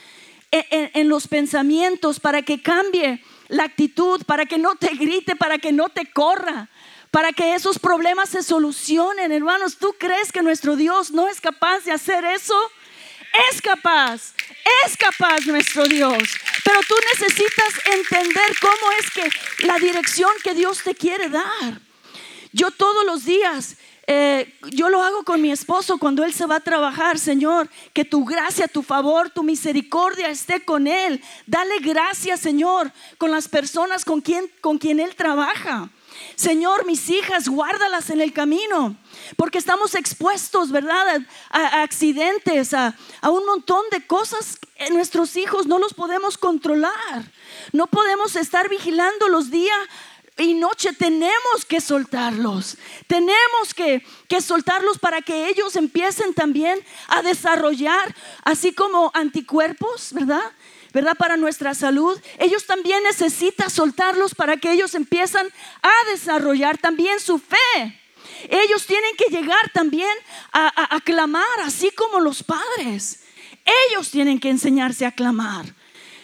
[0.51, 5.59] en, en los pensamientos para que cambie la actitud, para que no te grite, para
[5.59, 6.69] que no te corra?
[7.13, 9.79] para que esos problemas se solucionen, hermanos.
[9.79, 12.55] ¿Tú crees que nuestro Dios no es capaz de hacer eso?
[13.51, 14.35] Es capaz,
[14.85, 16.23] es capaz nuestro Dios.
[16.65, 21.81] Pero tú necesitas entender cómo es que la dirección que Dios te quiere dar.
[22.53, 26.57] Yo todos los días, eh, yo lo hago con mi esposo cuando él se va
[26.57, 31.23] a trabajar, Señor, que tu gracia, tu favor, tu misericordia esté con él.
[31.47, 35.91] Dale gracias, Señor, con las personas con quien, con quien él trabaja.
[36.37, 38.97] Señor, mis hijas, guárdalas en el camino,
[39.37, 41.23] porque estamos expuestos, ¿verdad?
[41.51, 44.59] A, accidentes, a, un montón de cosas.
[44.91, 47.33] Nuestros hijos no los podemos controlar.
[47.73, 49.79] No podemos estar vigilando los días
[50.37, 50.93] y noche.
[50.93, 52.77] Tenemos que soltarlos.
[53.07, 60.53] Tenemos que, que soltarlos para que ellos empiecen también a desarrollar, así como anticuerpos, ¿verdad?
[60.97, 61.15] ¿Verdad?
[61.19, 62.19] Para nuestra salud.
[62.39, 65.47] Ellos también necesitan soltarlos para que ellos empiezan
[65.83, 68.01] a desarrollar también su fe.
[68.49, 70.09] Ellos tienen que llegar también
[70.55, 73.25] a, clamar, así como los padres.
[73.91, 75.67] Ellos tienen que enseñarse a clamar,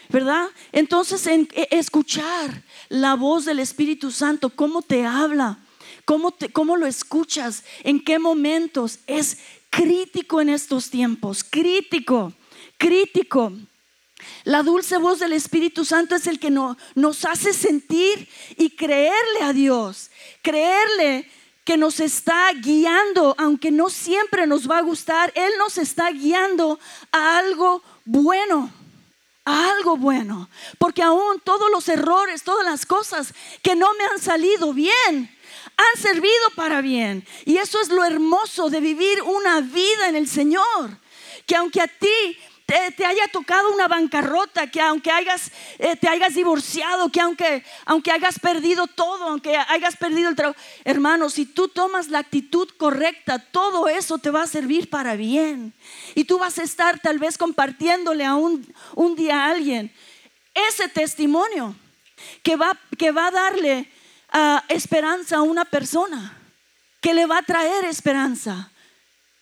[0.09, 0.49] ¿verdad?
[0.73, 5.59] Entonces, en, e, escuchar la voz del Espíritu Santo, cómo te habla,
[6.07, 9.37] cómo, te, cómo lo escuchas, en qué momentos, es
[9.69, 12.33] crítico en estos tiempos, crítico,
[12.79, 13.53] crítico.
[14.45, 19.53] La dulce voz del Espíritu Santo es el que nos hace sentir y creerle a
[19.53, 20.11] Dios,
[20.43, 21.29] creerle
[21.65, 26.81] que nos está guiando, aunque no siempre nos va a gustar, Él nos está guiando
[27.13, 28.73] a algo bueno,
[29.45, 30.49] a algo bueno.
[30.79, 33.33] Porque aún todos los errores, todas las cosas
[33.63, 35.31] que no me han salido bien,
[35.77, 37.25] han servido para bien.
[37.45, 40.99] Y eso es lo hermoso de vivir una vida en el Señor.
[41.47, 42.39] Que aunque a ti
[42.97, 45.11] te, haya tocado una bancarrota, que aunque
[45.79, 50.59] eh, te hayas divorciado, que aunque, aunque hayas perdido todo, aunque hayas perdido el trabajo,
[50.85, 55.73] hermano, si tú tomas la actitud correcta, todo eso te va a servir para bien.
[56.15, 59.93] Y tú vas a estar tal vez compartiéndole a un, un día a alguien
[60.55, 61.75] ese testimonio
[62.43, 63.89] que va, que va a darle
[64.31, 66.39] ah, esperanza a una persona,
[67.01, 68.72] que le va a traer esperanza.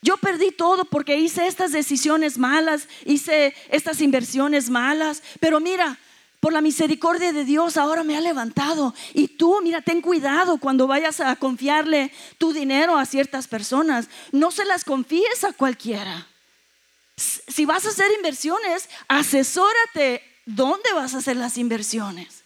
[0.03, 5.99] Yo perdí todo porque hice estas decisiones malas, hice estas inversiones malas, pero mira,
[6.41, 8.95] por la misericordia de Dios ahora me ha levantado.
[9.13, 14.09] Y tú, mira, ten cuidado cuando vayas a confiarle tu dinero a ciertas personas.
[14.33, 16.27] No se las confíes a cualquiera.
[17.17, 22.43] Si vas a hacer inversiones, asesórate dónde vas a hacer las inversiones.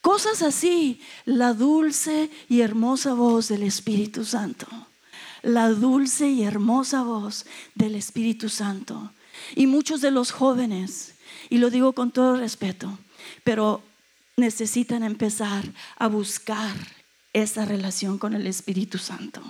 [0.00, 4.66] Cosas así, la dulce y hermosa voz del Espíritu Santo
[5.42, 9.12] la dulce y hermosa voz del Espíritu Santo.
[9.54, 11.14] Y muchos de los jóvenes,
[11.48, 12.98] y lo digo con todo respeto,
[13.44, 13.82] pero
[14.36, 15.64] necesitan empezar
[15.96, 16.74] a buscar
[17.32, 19.42] esa relación con el Espíritu Santo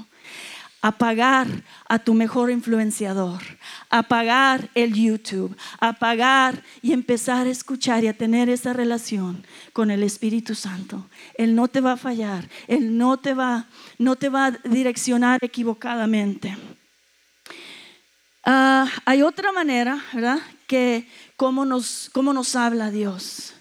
[0.81, 3.43] apagar a tu mejor influenciador,
[3.91, 10.03] apagar el YouTube, apagar y empezar a escuchar y a tener esa relación con el
[10.03, 11.07] Espíritu Santo.
[11.35, 13.67] Él no te va a fallar, Él no te va,
[13.99, 16.57] no te va a direccionar equivocadamente.
[18.45, 20.39] Ah, hay otra manera, ¿verdad?
[20.67, 21.07] Que
[21.37, 23.55] cómo nos, cómo nos habla Dios.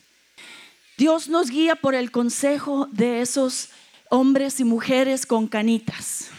[0.97, 3.69] Dios nos guía por el consejo de esos
[4.10, 6.32] hombres y mujeres con canitas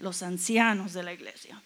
[0.00, 1.62] los ancianos de la iglesia,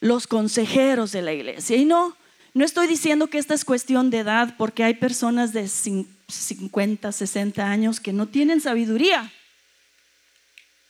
[0.00, 1.76] los consejeros de la iglesia.
[1.76, 2.16] Y no,
[2.52, 7.64] no estoy diciendo que esta es cuestión de edad, porque hay personas de 50, 60
[7.64, 9.32] años que no tienen sabiduría.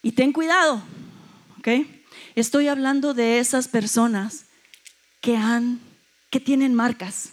[0.03, 0.83] Y ten cuidado,
[1.59, 1.69] ¿ok?
[2.35, 4.47] Estoy hablando de esas personas
[5.21, 5.81] que han,
[6.31, 7.31] que tienen marcas,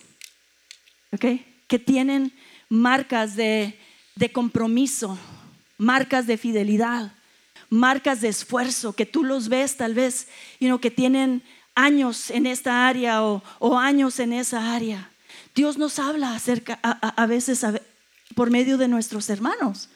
[1.11, 1.25] ¿ok?
[1.67, 2.33] Que tienen
[2.69, 3.77] marcas de,
[4.33, 5.17] compromiso,
[5.77, 7.11] marcas de fidelidad
[7.67, 10.27] marcas de esfuerzo, que tú los ves tal vez,
[10.59, 15.09] you que tienen años en esta área o, años en esa área.
[15.53, 16.39] Dios nos habla
[16.81, 17.65] a, veces
[18.33, 19.89] por medio de nuestros hermanos.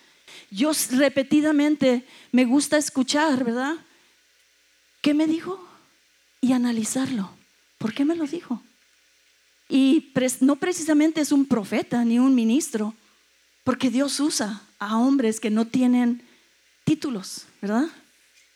[0.52, 3.76] Yo repetidamente me gusta escuchar, ¿verdad?
[5.02, 5.64] ¿Qué me dijo?
[6.42, 7.30] Y analizarlo.
[7.78, 8.62] ¿Por qué me lo dijo?
[9.70, 12.96] Y no precisamente es un profeta ni un ministro,
[13.64, 16.28] porque Dios usa a hombres que no tienen
[16.84, 17.86] títulos, ¿verdad?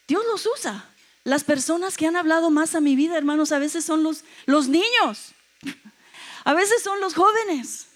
[0.08, 0.90] Dios los usa.
[1.24, 4.68] Las personas que han hablado más a mi vida, hermanos, a veces son los, los
[4.68, 5.34] niños,
[6.44, 7.88] a veces son los jóvenes,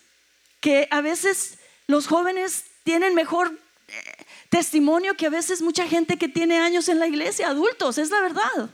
[0.62, 1.58] que a veces
[1.88, 3.60] los jóvenes tienen mejor
[4.50, 8.21] testimonio que a veces mucha gente que tiene años en la iglesia, adultos, es la
[8.21, 8.69] verdad.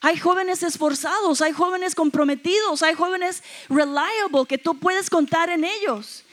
[0.00, 6.24] Hay jóvenes esforzados, hay jóvenes comprometidos, hay jóvenes reliable que tú puedes contar en ellos.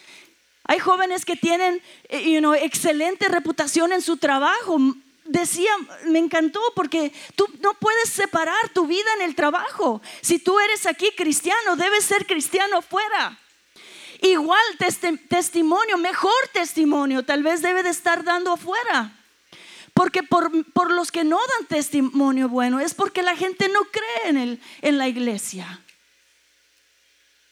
[0.63, 4.77] Hay jóvenes que tienen eh, excelente reputación en su trabajo.
[5.25, 5.71] Decía,
[6.05, 10.01] me encantó porque tú no puedes separar tu vida en el trabajo.
[10.21, 13.37] Si tú eres aquí cristiano, debes ser cristiano fuera.
[14.21, 14.63] Igual
[15.29, 19.13] testimonio, mejor testimonio, tal vez debe de estar dando afuera.
[19.93, 24.29] Porque por, por, los que no dan testimonio bueno es porque la gente no cree
[24.29, 25.81] en, el, en la iglesia.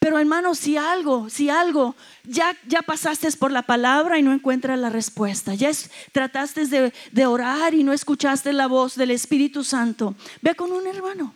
[0.06, 4.78] Pero hermano, si algo, si algo, ya, ya pasaste por la palabra y no encuentras
[4.78, 5.72] la respuesta, ya
[6.12, 10.86] trataste de, de orar y no escuchaste la voz del Espíritu Santo, ve con un
[10.86, 11.34] hermano,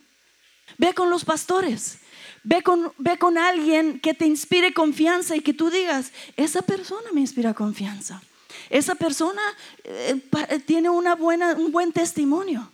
[0.78, 1.98] ve con los pastores,
[2.44, 7.12] Ve con, ve con, alguien que te inspire confianza y que tú digas, esa persona
[7.14, 8.22] me inspira confianza.
[8.70, 9.42] Esa persona
[9.84, 10.22] eh,
[10.66, 12.72] tiene una buena, un buen testimonio.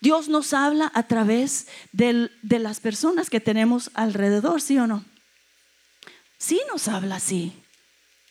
[0.00, 5.04] Dios nos habla a través de las personas que tenemos alrededor, ¿sí o no?
[6.44, 7.52] sí nos habla así.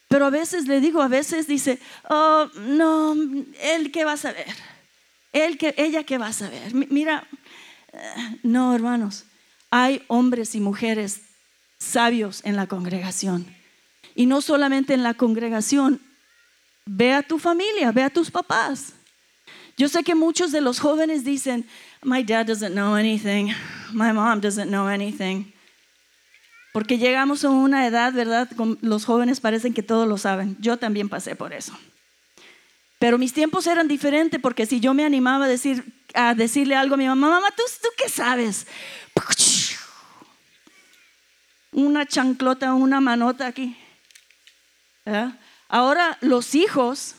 [0.07, 1.79] Pero a veces le digo, a veces dice,
[2.09, 3.15] oh, no,
[3.59, 4.45] él qué va a saber.
[5.31, 6.73] Él que, ella qué va a saber.
[6.75, 7.27] Mira,
[7.91, 9.25] eh, no, hermanos,
[9.75, 11.21] hay hombres y mujeres
[11.79, 13.47] sabios en la congregación.
[14.13, 15.99] Y no solamente en la congregación,
[16.85, 18.93] ve a tu familia, ve a tus papás.
[19.75, 21.65] Yo sé que muchos de los jóvenes dicen,
[22.03, 23.47] my dad doesn't know anything,
[23.93, 25.51] my mom doesn't know anything.
[26.71, 28.47] Porque llegamos a una edad, ¿verdad?
[28.81, 30.55] Los jóvenes parecen que todos lo saben.
[30.59, 31.75] Yo también pasé por eso.
[33.03, 35.83] Pero mis tiempos eran diferentes porque si yo me animaba a, decir,
[36.13, 38.65] a decirle algo a mi mamá, mamá, ¿tú, tú qué sabes?
[41.73, 43.75] Una chanclota, una manota aquí.
[45.67, 47.15] Ahora los hijos,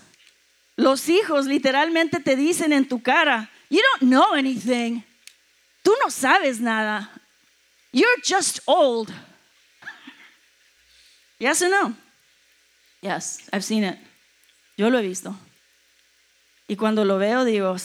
[0.77, 5.03] los hijos literalmente te dicen en tu cara, you don't know anything.
[5.83, 7.11] Tú no sabes nada.
[7.93, 9.13] You're just old.
[11.39, 11.95] Yes or no?
[13.03, 13.99] Yes, I've seen it.
[14.79, 15.39] Yo lo he visto.
[16.67, 17.77] Y cuando lo veo, digo,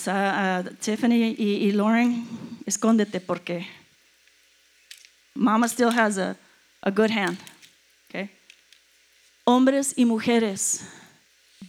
[0.80, 2.26] Tiffany y, y, Lauren,
[2.66, 3.68] escóndete porque
[5.36, 6.38] mama still has a,
[6.82, 7.38] a good hand.
[8.08, 8.30] Okay?
[9.46, 10.88] Hombres y mujeres,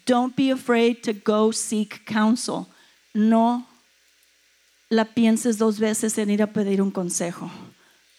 [0.07, 2.67] don't be afraid to go seek counsel.
[3.13, 3.67] No
[4.89, 7.51] la pienses dos veces en ir a pedir un consejo.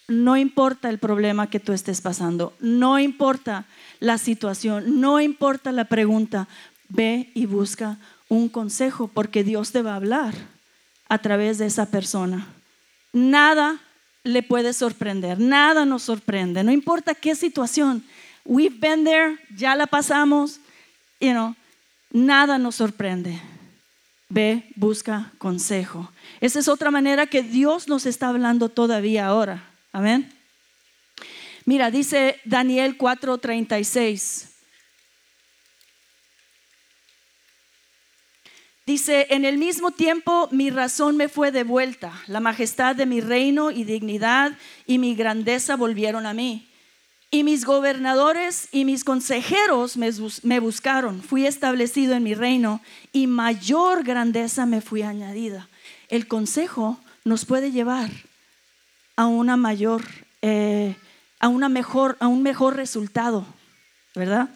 [0.08, 3.66] No importa el problema que tú estés pasando, no importa
[4.00, 6.48] la situación, no importa la pregunta,
[6.88, 7.98] ve y busca
[8.32, 10.34] un consejo porque Dios te va a hablar
[11.10, 12.46] a través de esa persona.
[13.12, 13.78] Nada
[14.24, 18.02] le puede sorprender, nada nos sorprende, no importa qué situación.
[18.46, 20.60] We've been there, ya la pasamos,
[21.20, 21.54] you know,
[22.10, 23.38] nada nos sorprende.
[24.30, 26.10] Ve, busca consejo.
[26.40, 29.62] Esa es otra manera que Dios nos está hablando todavía ahora.
[29.92, 30.32] Amén.
[31.66, 34.51] Mira, dice Daniel 4:36.
[38.84, 43.70] Dice, en el mismo tiempo mi razón me fue devuelta, la majestad de mi reino
[43.70, 46.68] y dignidad y mi grandeza volvieron a mí.
[47.30, 51.22] Y mis gobernadores y mis consejeros me, buscaron.
[51.22, 55.68] Fui establecido en mi reino y mayor grandeza me fui añadida.
[56.08, 58.10] El consejo nos puede llevar
[59.16, 60.02] a una mayor,
[60.42, 60.94] eh,
[61.38, 63.46] a una mejor, a un mejor resultado,
[64.14, 64.50] ¿verdad?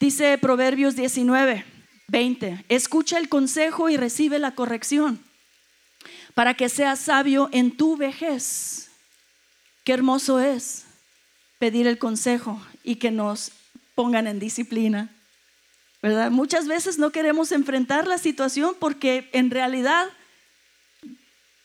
[0.00, 1.64] Dice Proverbios 19,
[2.10, 5.22] 20, escucha el consejo y recibe la corrección
[6.34, 8.90] para que seas sabio en tu vejez.
[9.84, 10.84] Qué hermoso es
[11.58, 13.52] pedir el consejo y que nos
[13.94, 15.10] pongan en disciplina.
[16.02, 16.30] ¿Verdad?
[16.30, 20.08] Muchas veces no queremos enfrentar la situación porque en realidad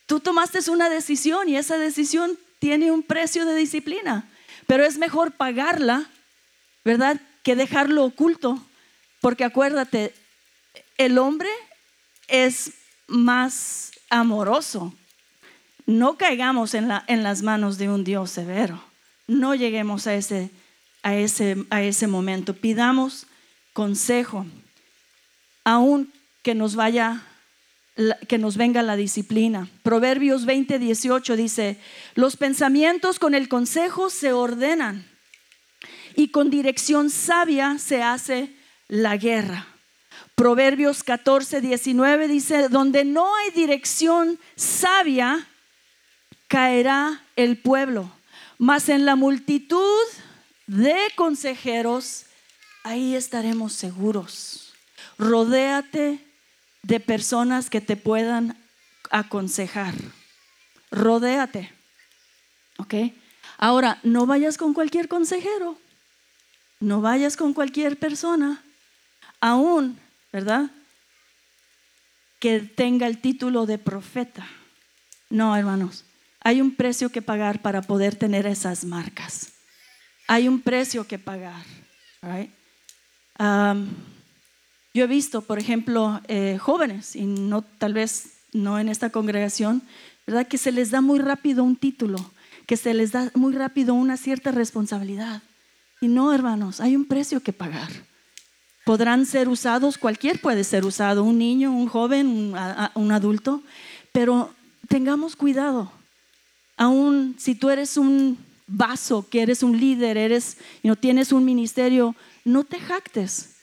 [0.05, 4.29] Tú tomaste una decisión y esa decisión tiene un precio de disciplina,
[4.67, 6.09] pero es mejor pagarla,
[6.83, 7.19] ¿verdad?
[7.43, 8.63] Que dejarlo oculto,
[9.19, 10.13] porque acuérdate,
[10.97, 11.49] el hombre
[12.27, 12.71] es
[13.07, 14.93] más amoroso.
[15.85, 18.81] No caigamos en, la, en las manos de un Dios severo.
[19.27, 22.53] No lleguemos a ese, momento.
[22.53, 23.27] Pidamos
[23.73, 24.45] consejo,
[25.63, 26.11] aun
[26.43, 27.23] que nos vaya
[28.27, 29.69] que nos venga la disciplina.
[29.81, 31.79] Proverbios 20, 18 dice,
[32.13, 35.07] los pensamientos con el consejo se ordenan
[36.13, 38.53] y con dirección sabia se hace
[38.89, 39.74] la guerra.
[40.35, 45.47] Proverbios 14, 19 dice, donde no hay dirección sabia,
[46.47, 48.11] caerá el pueblo,
[48.57, 50.03] mas en la multitud
[50.67, 52.25] de consejeros,
[52.83, 54.73] ahí estaremos seguros.
[55.17, 56.19] Rodéate
[56.83, 58.57] de personas que te puedan
[59.11, 59.93] aconsejar.
[60.91, 61.71] Rodéate.
[62.77, 62.93] ¿Ok?
[63.57, 65.77] Ahora, no vayas con cualquier consejero.
[66.79, 68.61] No vayas con cualquier persona.
[69.39, 69.99] Aún,
[70.35, 70.69] ¿verdad?
[72.39, 74.45] Que tenga el título de profeta.
[75.29, 76.03] No, hermanos.
[76.41, 79.53] Hay un precio que pagar para poder tener esas marcas.
[80.27, 81.63] Hay un precio que pagar.
[82.21, 82.51] Right?
[83.39, 83.87] Um,
[84.93, 89.83] yo he visto, por ejemplo, eh, jóvenes, y no tal vez no en esta congregación,
[90.27, 90.49] ¿verdad?
[90.49, 92.19] Que se les da muy rápido un título,
[92.67, 95.43] que se les da muy rápido una cierta responsabilidad.
[96.01, 97.89] Y no, hermanos, hay un precio que pagar.
[98.85, 102.53] Podrán ser usados, cualquier puede ser usado, un niño, un joven,
[102.93, 103.63] un, adulto,
[104.11, 104.53] pero
[104.87, 105.91] tengamos cuidado.
[106.77, 112.15] Aún si tú eres un vaso, que eres un líder, eres, no tienes un ministerio,
[112.43, 113.55] no te jactes,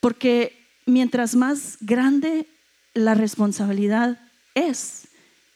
[0.00, 2.46] porque mientras más grande
[2.92, 4.20] la responsabilidad
[4.54, 5.08] es,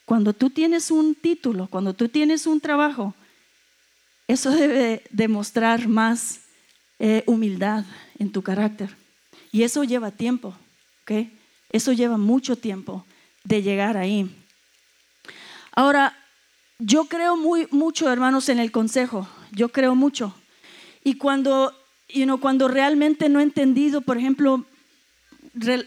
[0.05, 3.13] cuando tú tienes un título, cuando tú tienes un trabajo,
[4.27, 6.39] eso debe demostrar más
[6.97, 7.85] eh, humildad
[8.17, 9.00] en tu carácter.
[9.51, 10.55] Y eso lleva tiempo,
[11.03, 11.27] ¿ok?
[11.69, 13.05] Eso lleva mucho tiempo
[13.43, 14.29] de llegar ahí.
[15.73, 16.17] Ahora,
[16.79, 19.27] yo creo muy, mucho, hermanos, en el consejo.
[19.51, 20.33] Yo creo mucho.
[21.03, 21.73] Y cuando,
[22.09, 24.65] you know, cuando realmente no he entendido, por ejemplo,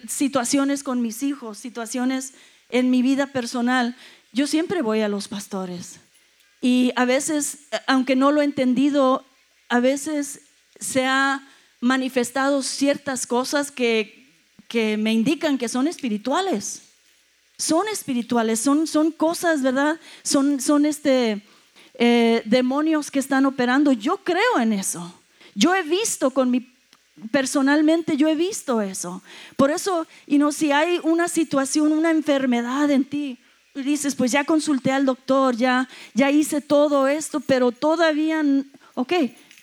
[0.09, 2.35] situaciones con mis hijos, situaciones
[2.71, 3.97] en mi vida personal,
[4.33, 6.01] yo siempre voy a los pastores.
[6.61, 9.25] Y a veces, aunque no lo he entendido,
[9.69, 10.41] a veces
[10.81, 11.47] se ha
[11.85, 14.27] manifestado ciertas cosas que,
[14.69, 16.83] que me indican que son espirituales.
[17.59, 20.01] Son espirituales, son, son cosas, ¿verdad?
[20.23, 21.43] Son, son este,
[21.95, 23.93] eh, demonios que están operando.
[23.93, 25.15] Yo creo en eso.
[25.55, 26.71] Yo he visto con mi
[27.31, 29.23] personalmente yo he visto eso.
[29.57, 33.39] Por eso, y no si hay una situación, una enfermedad en ti,
[33.73, 38.43] y dices, pues ya consulté al doctor, ya ya hice todo esto, pero todavía
[38.95, 39.13] ok,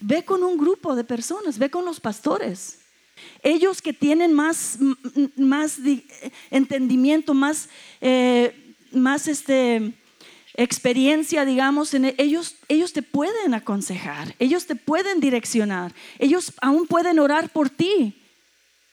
[0.02, 2.80] ve con un grupo de personas, ve con los pastores.
[3.44, 4.78] Ellos que tienen más,
[5.36, 5.78] más
[6.50, 7.70] entendimiento, más,
[8.02, 9.94] eh, más este,
[10.56, 16.88] experiencia, digamos, en e, ellos, ellos te pueden aconsejar, ellos te pueden direccionar, ellos aún
[16.88, 18.22] pueden orar por ti.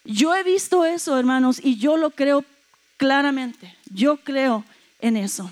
[0.04, 2.44] Yo he visto eso, hermanos, y yo lo creo
[2.96, 3.76] claramente.
[3.90, 4.64] Yo creo
[5.00, 5.50] en eso.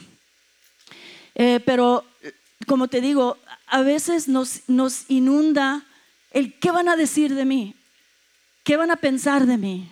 [1.35, 2.05] Eh, pero,
[2.67, 4.62] como te digo, a veces nos,
[5.09, 5.85] inunda
[6.31, 7.75] el qué van a decir de mí,
[8.64, 9.91] qué van a pensar de mí.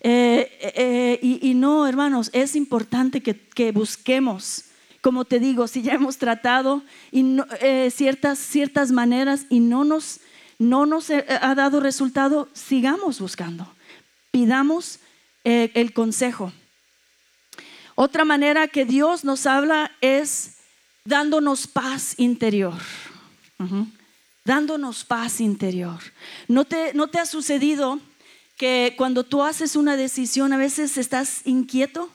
[0.00, 4.66] Eh, eh, y, no, hermanos, es importante que, que busquemos
[5.06, 10.18] como te digo, si ya hemos tratado eh, ciertas, ciertas maneras y no nos,
[10.58, 13.72] no nos eh, ha dado resultado, sigamos buscando.
[14.32, 14.98] Pidamos
[15.44, 16.52] eh, el consejo.
[17.94, 20.56] Otra manera que Dios nos habla es
[21.04, 22.74] dándonos paz interior.
[24.44, 26.00] Dándonos paz interior.
[26.48, 27.98] ¿No te, ¿No te ha sucedido
[28.56, 32.10] que cuando tú haces una decisión a veces estás inquieto?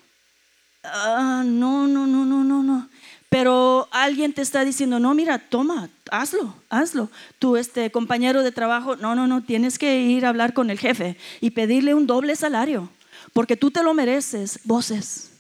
[0.84, 2.90] Ah, no, no, no, no, no, no.
[3.30, 7.10] Pero alguien te está diciendo, no, mira, toma, hazlo, hazlo.
[7.40, 10.78] Tú, este compañero de trabajo, no, no, no, tienes que ir a hablar con el
[10.78, 12.90] jefe y pedirle un doble salario,
[13.32, 14.60] porque tú te lo mereces.
[14.66, 15.31] Voces,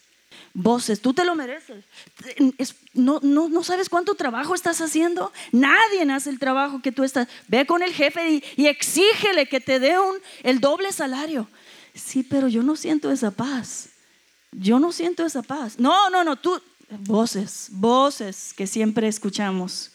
[0.53, 1.83] voces, tú te lo mereces.
[2.93, 5.31] no, no, no sabes cuánto trabajo estás haciendo.
[5.51, 7.27] Nadie hace el trabajo que tú estás.
[7.47, 11.47] Ve con el jefe y, y exígele que te dé un, el doble salario.
[11.93, 13.89] Sí, pero yo no siento esa paz.
[14.51, 15.79] Yo no siento esa paz.
[15.79, 16.61] No, no, no, tú,
[16.99, 19.91] voces, voces que siempre escuchamos,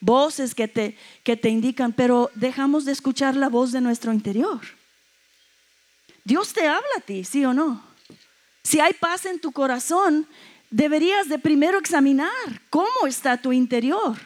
[0.00, 4.60] voces que te, que te indican, pero dejamos de escuchar la voz de nuestro interior.
[6.24, 7.89] Dios te habla a ti, sí o no.
[8.62, 10.26] Si hay paz en tu corazón,
[10.70, 12.28] deberías de primero examinar
[12.70, 14.16] cómo está tu interior.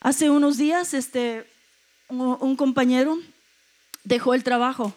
[0.00, 1.46] Hace unos días, este,
[2.08, 3.18] un compañero
[4.04, 4.94] dejó el trabajo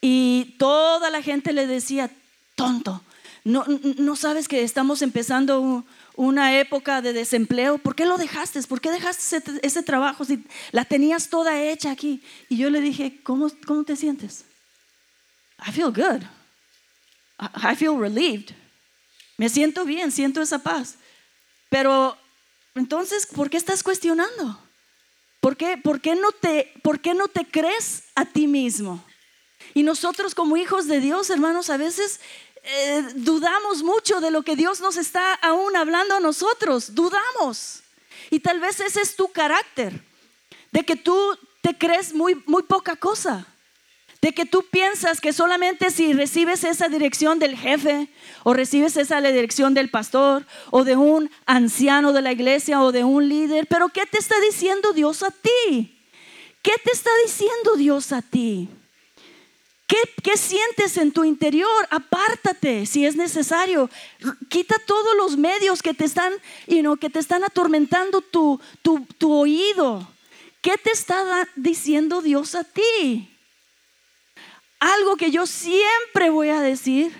[0.00, 2.10] y toda la gente le decía,
[2.56, 3.02] tonto.
[3.44, 3.64] No,
[3.98, 5.84] no sabes que estamos empezando
[6.14, 7.78] una época de desempleo.
[7.78, 8.62] ¿Por qué lo dejaste?
[8.62, 12.22] ¿Por qué dejaste ese, trabajo si la tenías toda hecha aquí?
[12.48, 14.44] Y yo le dije, ¿cómo, cómo te sientes?
[15.66, 16.22] I feel good.
[17.54, 18.54] I feel relieved.
[19.36, 20.96] Me siento bien, siento esa paz.
[21.68, 22.16] Pero
[22.74, 24.58] entonces, ¿por qué estás cuestionando?
[25.40, 29.04] ¿Por qué, por qué, no, te, ¿Por qué no te crees a ti mismo?
[29.74, 32.20] Y nosotros como hijos de Dios, hermanos, a veces
[32.62, 37.82] eh, dudamos mucho de lo que Dios nos está aún hablando a nosotros, dudamos.
[38.30, 40.00] Y tal vez ese es tu carácter,
[40.70, 41.18] de que tú
[41.60, 43.46] te crees muy, muy poca cosa,
[44.22, 48.08] de que tú piensas que solamente si recibes esa dirección del jefe
[48.44, 53.02] o recibes esa dirección del pastor o de un anciano de la iglesia o de
[53.02, 55.98] un líder, pero ¿qué te está diciendo Dios a ti?
[56.62, 58.68] ¿Qué te está diciendo Dios a ti?
[60.22, 61.68] ¿Qué, sientes en tu interior?
[61.90, 63.90] Apártate si es necesario.
[64.48, 66.32] Quita todos los medios que te están,
[66.66, 68.60] que te están atormentando tu
[69.20, 70.08] oído.
[70.62, 73.31] ¿Qué te está diciendo Dios a ti?
[74.82, 77.12] Algo que yo siempre voy a decir,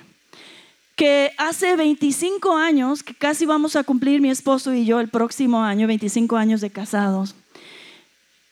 [0.96, 5.62] que hace 25 años, que casi vamos a cumplir mi esposo y yo el próximo
[5.62, 7.36] año, 25 años de casados.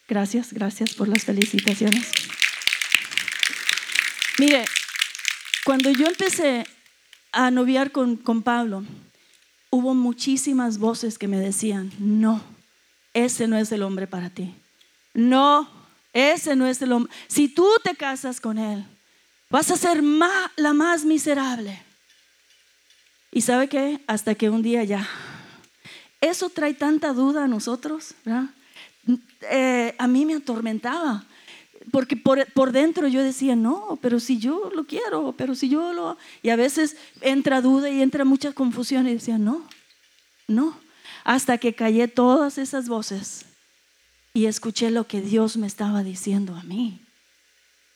[0.07, 2.09] Gracias, gracias por las felicitaciones.
[4.39, 4.65] Mire,
[5.65, 6.65] cuando yo empecé
[7.33, 8.85] a noviar con, con Pablo,
[9.71, 12.41] hubo muchísimas voces que me decían, no,
[13.13, 14.55] ese no es el hombre para ti.
[15.15, 15.69] No,
[16.13, 17.13] ese no es el hombre.
[17.27, 18.87] Si tú te casas con él,
[19.51, 21.83] vas a ser la más miserable.
[23.33, 24.01] Y sabe qué?
[24.07, 25.09] Hasta que un día ya.
[26.21, 28.15] Eso trae tanta duda a nosotros.
[29.51, 31.25] Eh, a mí me atormentaba
[31.91, 36.19] porque por, dentro yo decía, no, pero si yo lo quiero, pero si yo lo...
[36.43, 39.67] Y a veces entra duda y entra mucha confusión y decía, no,
[40.47, 40.79] no.
[41.25, 43.47] Hasta que callé todas esas voces
[44.33, 47.01] y escuché lo que Dios me estaba diciendo a mí.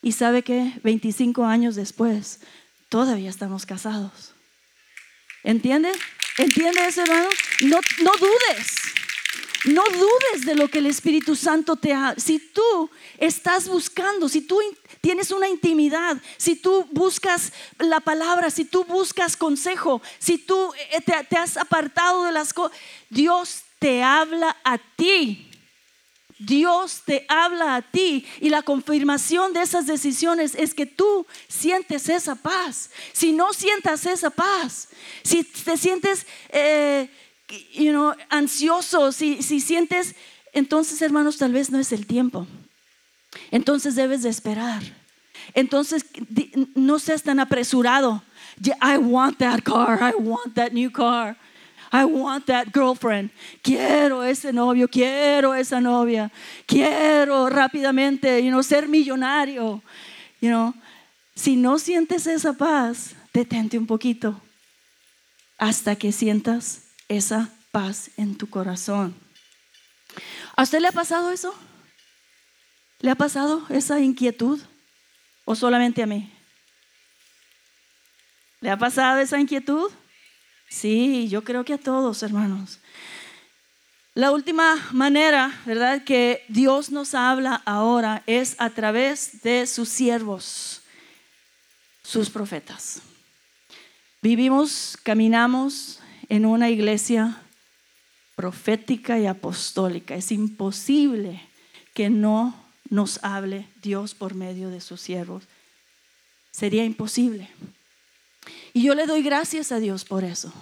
[0.05, 2.39] Y sabe que 25 años después,
[2.89, 4.35] todavía estamos casados.
[5.43, 5.91] ¿Entiende?
[6.37, 7.27] ¿Entiende hermano?
[7.61, 8.67] No, no dudes.
[9.63, 12.13] No dudes de lo que el Espíritu Santo te ha...
[12.17, 14.59] Si tú estás buscando, si tú
[15.01, 21.01] tienes una intimidad, si tú buscas la palabra, si tú buscas consejo, si tú eh,
[21.01, 22.77] te, te has apartado de las cosas,
[23.09, 25.49] Dios te habla a ti.
[26.37, 32.09] Dios te habla a ti y la confirmación de esas decisiones es que tú sientes
[32.09, 32.89] esa paz.
[33.13, 34.89] Si no sientas esa paz,
[35.23, 37.09] si te sientes eh,
[38.29, 40.15] ansioso, si, si sientes,
[40.51, 42.45] entonces hermanos, tal vez no es el tiempo.
[43.51, 44.83] Entonces debes de esperar.
[45.53, 46.05] Entonces
[46.75, 48.23] no seas tan apresurado.
[48.81, 51.37] I want that car, I want that new car.
[51.95, 53.31] I want that girlfriend.
[53.63, 56.29] Quiero ese novio, quiero esa novia.
[56.67, 59.81] Quiero rápidamente, you know, ser millonario.
[60.41, 60.73] You know,
[61.35, 64.41] si no sientes esa paz, detente un poquito
[65.57, 69.15] hasta que sientas esa paz en tu corazón.
[70.57, 71.55] ¿A usted le ha pasado eso?
[72.99, 74.59] ¿Le ha pasado esa inquietud?
[75.45, 76.29] ¿O solamente a mí?
[78.59, 79.89] ¿Le ha pasado esa inquietud?
[80.75, 82.79] Sí, yo creo que a todos, hermanos.
[84.13, 90.81] La última manera, ¿verdad?, que Dios nos habla ahora es a través de sus siervos,
[92.03, 93.01] sus profetas.
[94.21, 97.41] Vivimos, caminamos en una iglesia
[98.35, 100.15] profética y apostólica.
[100.15, 101.41] Es imposible
[101.93, 102.53] que no
[102.89, 105.45] nos hable Dios por medio de sus siervos.
[106.51, 107.49] Sería imposible.
[108.73, 110.53] Y yo le doy gracias a Dios por eso.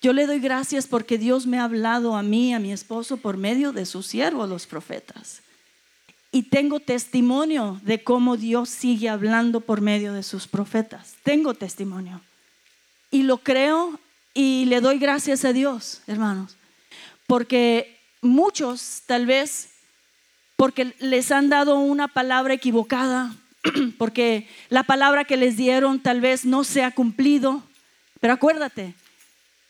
[0.00, 3.36] Yo le doy gracias porque Dios me ha hablado a mí, a mi esposo, por
[3.36, 5.42] medio de sus siervos, los profetas.
[6.30, 11.14] Y tengo testimonio de cómo Dios sigue hablando por medio de sus profetas.
[11.24, 12.20] Tengo testimonio.
[13.10, 13.98] Y lo creo
[14.34, 16.56] y le doy gracias a Dios, hermanos.
[17.26, 19.70] Porque muchos tal vez,
[20.56, 23.34] porque les han dado una palabra equivocada,
[23.98, 27.62] porque la palabra que les dieron tal vez no se ha cumplido.
[28.20, 28.94] Pero acuérdate,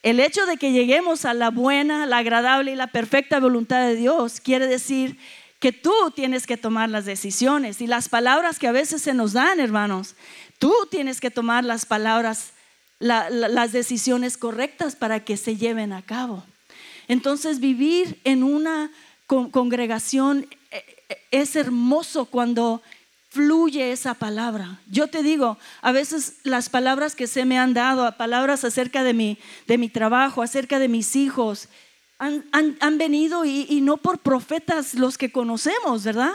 [0.03, 3.97] el hecho de que lleguemos a la buena, la agradable y la perfecta voluntad de
[3.97, 5.19] Dios quiere decir
[5.59, 9.33] que tú tienes que tomar las decisiones y las palabras que a veces se nos
[9.33, 10.15] dan, hermanos.
[10.59, 12.53] Tú tienes que tomar las palabras,
[13.01, 16.45] las decisiones correctas para que se lleven a cabo.
[17.09, 18.91] Entonces vivir en una
[19.27, 22.83] congregación eh, eh, es hermoso cuando
[23.29, 24.81] fluye esa palabra.
[24.91, 29.13] Yo te digo, a veces las palabras que se me han dado, palabras acerca de
[29.13, 31.69] mi, de mi trabajo, acerca de mis hijos,
[32.19, 36.33] han, han, venido y, no por profetas los que conocemos, ¿verdad?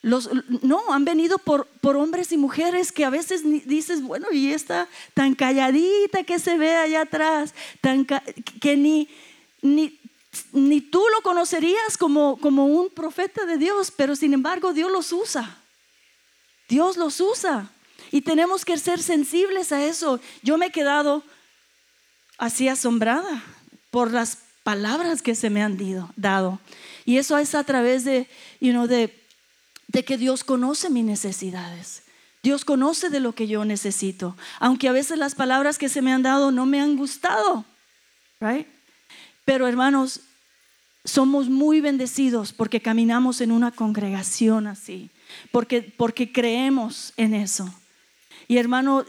[0.00, 0.30] Los,
[0.62, 4.88] no, han venido por, por hombres y mujeres que a veces dices, bueno, y esta
[5.12, 9.08] tan calladita que se ve allá atrás, tan que ni,
[9.60, 10.00] ni,
[10.52, 15.12] ni tú lo conocerías como, como un profeta de Dios, pero sin embargo Dios los
[15.12, 15.63] usa.
[16.68, 17.70] Dios los usa
[18.10, 20.20] y tenemos que ser sensibles a eso.
[20.42, 21.22] Yo me he quedado
[22.38, 23.42] así asombrada
[23.90, 25.78] por las palabras que se me han
[26.16, 26.60] dado.
[27.04, 28.28] Y eso es a través de,
[28.60, 29.26] de,
[29.88, 32.02] de que Dios conoce mis necesidades.
[32.42, 36.12] Dios conoce de lo que yo necesito, aunque a veces las palabras que se me
[36.12, 37.64] han dado no me han gustado.
[38.40, 38.66] Right?
[39.46, 40.20] Pero hermanos,
[41.04, 45.10] somos muy bendecidos porque caminamos en una congregación así
[45.50, 47.72] porque, porque creemos en eso.
[48.48, 49.04] Y hermano,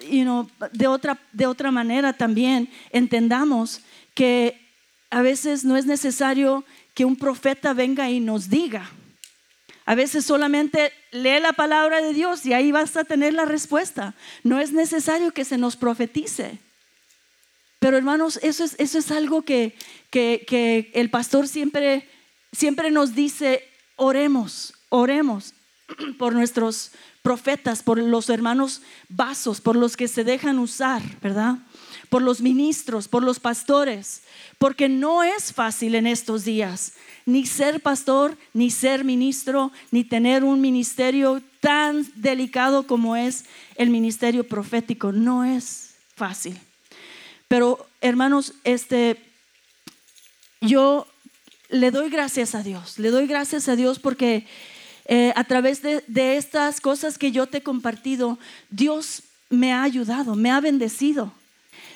[0.72, 3.82] de, otra, de otra manera también entendamos
[4.14, 4.62] que
[5.10, 6.64] a veces no es necesario
[6.94, 8.90] que un profeta venga y nos diga.
[9.86, 14.16] A veces solamente lee la palabra de Dios y ahí vas a tener la respuesta.
[14.44, 16.58] No es necesario que se nos profetice.
[17.80, 19.76] Pero hermanos, eso es, eso es algo que,
[20.10, 22.10] que, que el pastor siempre,
[22.52, 23.64] siempre nos dice,
[23.96, 25.54] oremos, oremos.
[26.18, 31.58] por nuestros profetas, por los hermanos vasos, por los que se dejan usar, ¿verdad?
[32.10, 34.24] Por los ministros, por los pastores,
[34.58, 36.94] porque no es fácil en estos días
[37.26, 43.90] ni ser pastor, ni ser ministro, ni tener un ministerio tan delicado como es el
[43.90, 45.12] ministerio profético.
[45.12, 46.60] No es fácil.
[47.48, 49.18] Pero hermanos, este,
[50.62, 51.08] yo
[51.70, 54.46] le doy gracias a Dios, le doy gracias a Dios porque
[55.06, 56.04] eh, a través de,
[56.36, 58.40] estas cosas que yo te he compartido,
[58.70, 61.32] Dios me ha ayudado, me ha bendecido.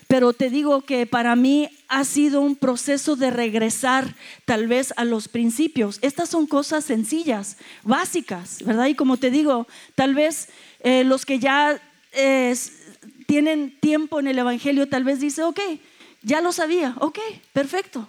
[0.08, 5.06] Pero te digo que para mí ha sido un proceso de regresar tal vez a
[5.06, 6.00] los principios.
[6.02, 8.88] Estas son cosas sencillas, básicas, ¿verdad?
[8.88, 10.50] Y como te digo, tal vez
[10.80, 11.80] eh, los que ya
[12.14, 12.56] eh,
[13.28, 15.60] tienen tiempo en el Evangelio, tal vez dice, ok,
[16.22, 17.20] ya lo sabía, ok,
[17.54, 18.08] perfecto.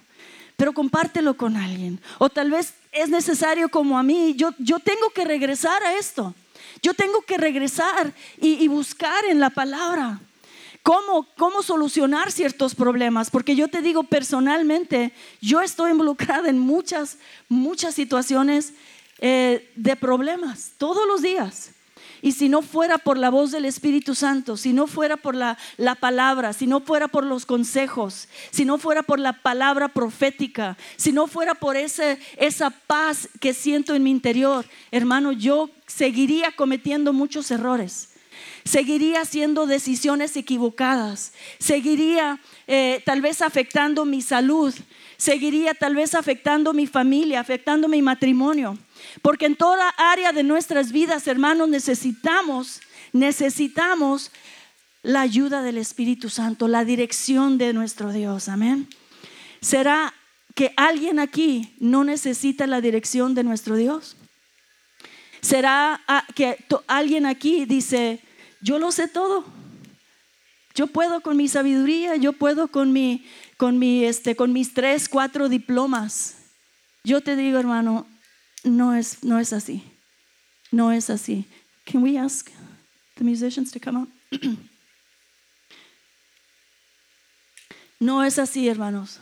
[0.56, 2.00] pero compártelo con alguien.
[2.18, 6.34] O tal vez es necesario como a mí, yo, yo tengo que regresar a esto.
[6.82, 10.20] Yo tengo que regresar y, buscar en la palabra.
[10.82, 15.12] Cómo, cómo, solucionar ciertos problemas, porque yo te digo personalmente,
[15.42, 17.18] yo estoy involucrada en muchas,
[17.50, 18.72] muchas situaciones
[19.18, 21.72] eh, de problemas todos los días.
[22.22, 25.56] Y si no fuera por la voz del Espíritu Santo, si no fuera por la,
[25.76, 30.76] la, palabra, si no fuera por los consejos, si no fuera por la palabra profética,
[30.96, 36.52] si no fuera por ese, esa paz que siento en mi interior, hermano, yo seguiría
[36.52, 38.08] cometiendo muchos errores.
[38.64, 44.74] Seguiría haciendo decisiones equivocadas, seguiría eh, tal vez afectando mi salud,
[45.16, 48.78] seguiría tal vez afectando mi familia, afectando mi matrimonio.
[49.22, 52.80] Porque en toda área de nuestras vidas, hermanos, necesitamos,
[53.12, 54.30] necesitamos
[55.02, 58.48] la ayuda del Espíritu Santo, la dirección de nuestro Dios.
[58.48, 58.88] Amén.
[59.60, 60.14] ¿Será
[60.54, 64.16] que alguien aquí no necesita la dirección de nuestro Dios?
[65.40, 68.20] ¿Será ah, que alguien aquí dice,
[68.60, 69.44] yo lo sé todo?
[70.74, 73.26] Yo puedo con mi sabiduría, yo puedo con, mi,
[73.56, 76.36] con, mi, este, con mis tres, cuatro diplomas.
[77.02, 78.06] Yo te digo, hermano,
[78.64, 79.82] no es, no es así.
[80.70, 81.46] No es así.
[81.84, 82.50] Can we ask
[83.16, 84.08] the musicians to come up?
[88.00, 89.18] no es así, hermanos.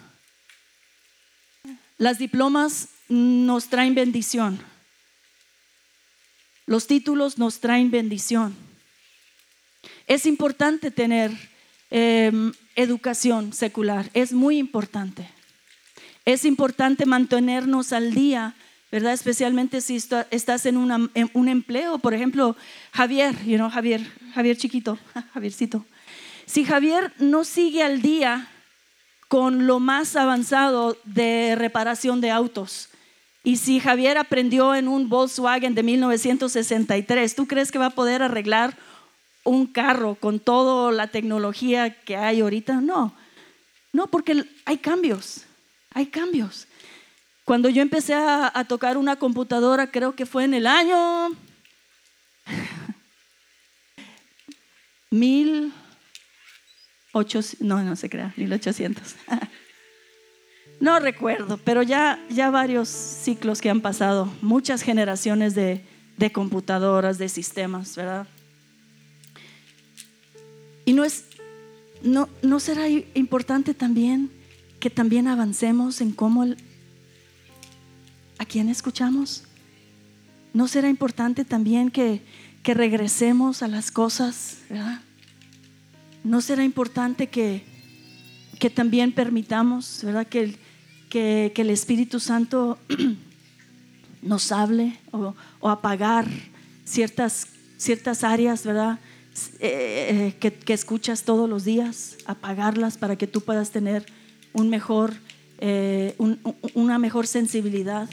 [1.97, 4.59] Las diplomas nos traen bendición.
[6.67, 8.55] Los títulos nos traen bendición.
[10.07, 11.33] Es importante tener
[11.91, 15.29] em, educación secular, es muy importante.
[16.25, 18.55] Es importante mantenernos al día
[18.91, 19.13] ¿verdad?
[19.13, 19.97] Especialmente si
[20.31, 22.57] estás en, un empleo, por ejemplo,
[22.93, 24.01] Javier, you know, Javier,
[24.35, 24.99] Javier chiquito,
[25.35, 25.85] Javiercito.
[26.47, 28.49] Si Javier no sigue al día
[29.29, 32.89] con lo más avanzado de reparación de autos,
[33.45, 38.23] y si Javier aprendió en un Volkswagen de 1963, ¿tú crees que va a poder
[38.23, 38.77] arreglar
[39.45, 42.81] un carro con toda la tecnología que hay ahorita?
[42.81, 43.15] No,
[43.93, 45.45] no, porque hay cambios,
[45.95, 46.68] hay cambios.
[47.49, 51.31] Cuando yo empecé a, tocar una computadora, creo que fue en el año
[55.11, 59.17] 1800, no, no se crea, 1800.
[60.81, 65.85] No recuerdo, pero ya, ya varios ciclos que han pasado, muchas generaciones de,
[66.19, 68.29] de computadoras, de sistemas, ¿verdad?
[70.85, 71.25] Y no es,
[72.03, 74.31] no, no será importante también
[74.79, 76.45] que también avancemos en cómo
[78.39, 79.45] ¿A quién escuchamos?
[80.55, 82.23] ¿No será importante también que,
[82.65, 84.59] regresemos a las cosas?
[86.23, 87.65] ¿No será importante que,
[88.59, 90.27] que también permitamos ¿verdad?
[90.27, 90.55] Que,
[91.09, 92.79] que, el Espíritu Santo
[94.23, 95.35] nos hable o,
[95.69, 96.27] apagar
[96.85, 97.47] ciertas,
[97.79, 98.99] ciertas áreas, ¿verdad?
[99.61, 104.05] Eh, eh, que, escuchas todos los días, apagarlas para que tú puedas tener
[104.53, 105.15] un mejor,
[105.59, 106.17] eh,
[106.75, 108.11] una mejor sensibilidad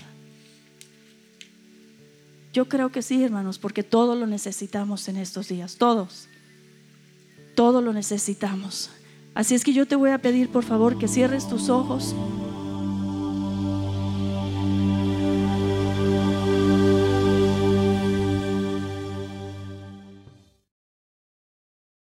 [2.56, 6.30] yo creo que sí, hermanos, porque todo lo necesitamos en estos días, todos.
[7.53, 8.91] Todo lo necesitamos.
[9.34, 12.16] Así es que yo te voy a pedir, por favor, que cierres tus ojos.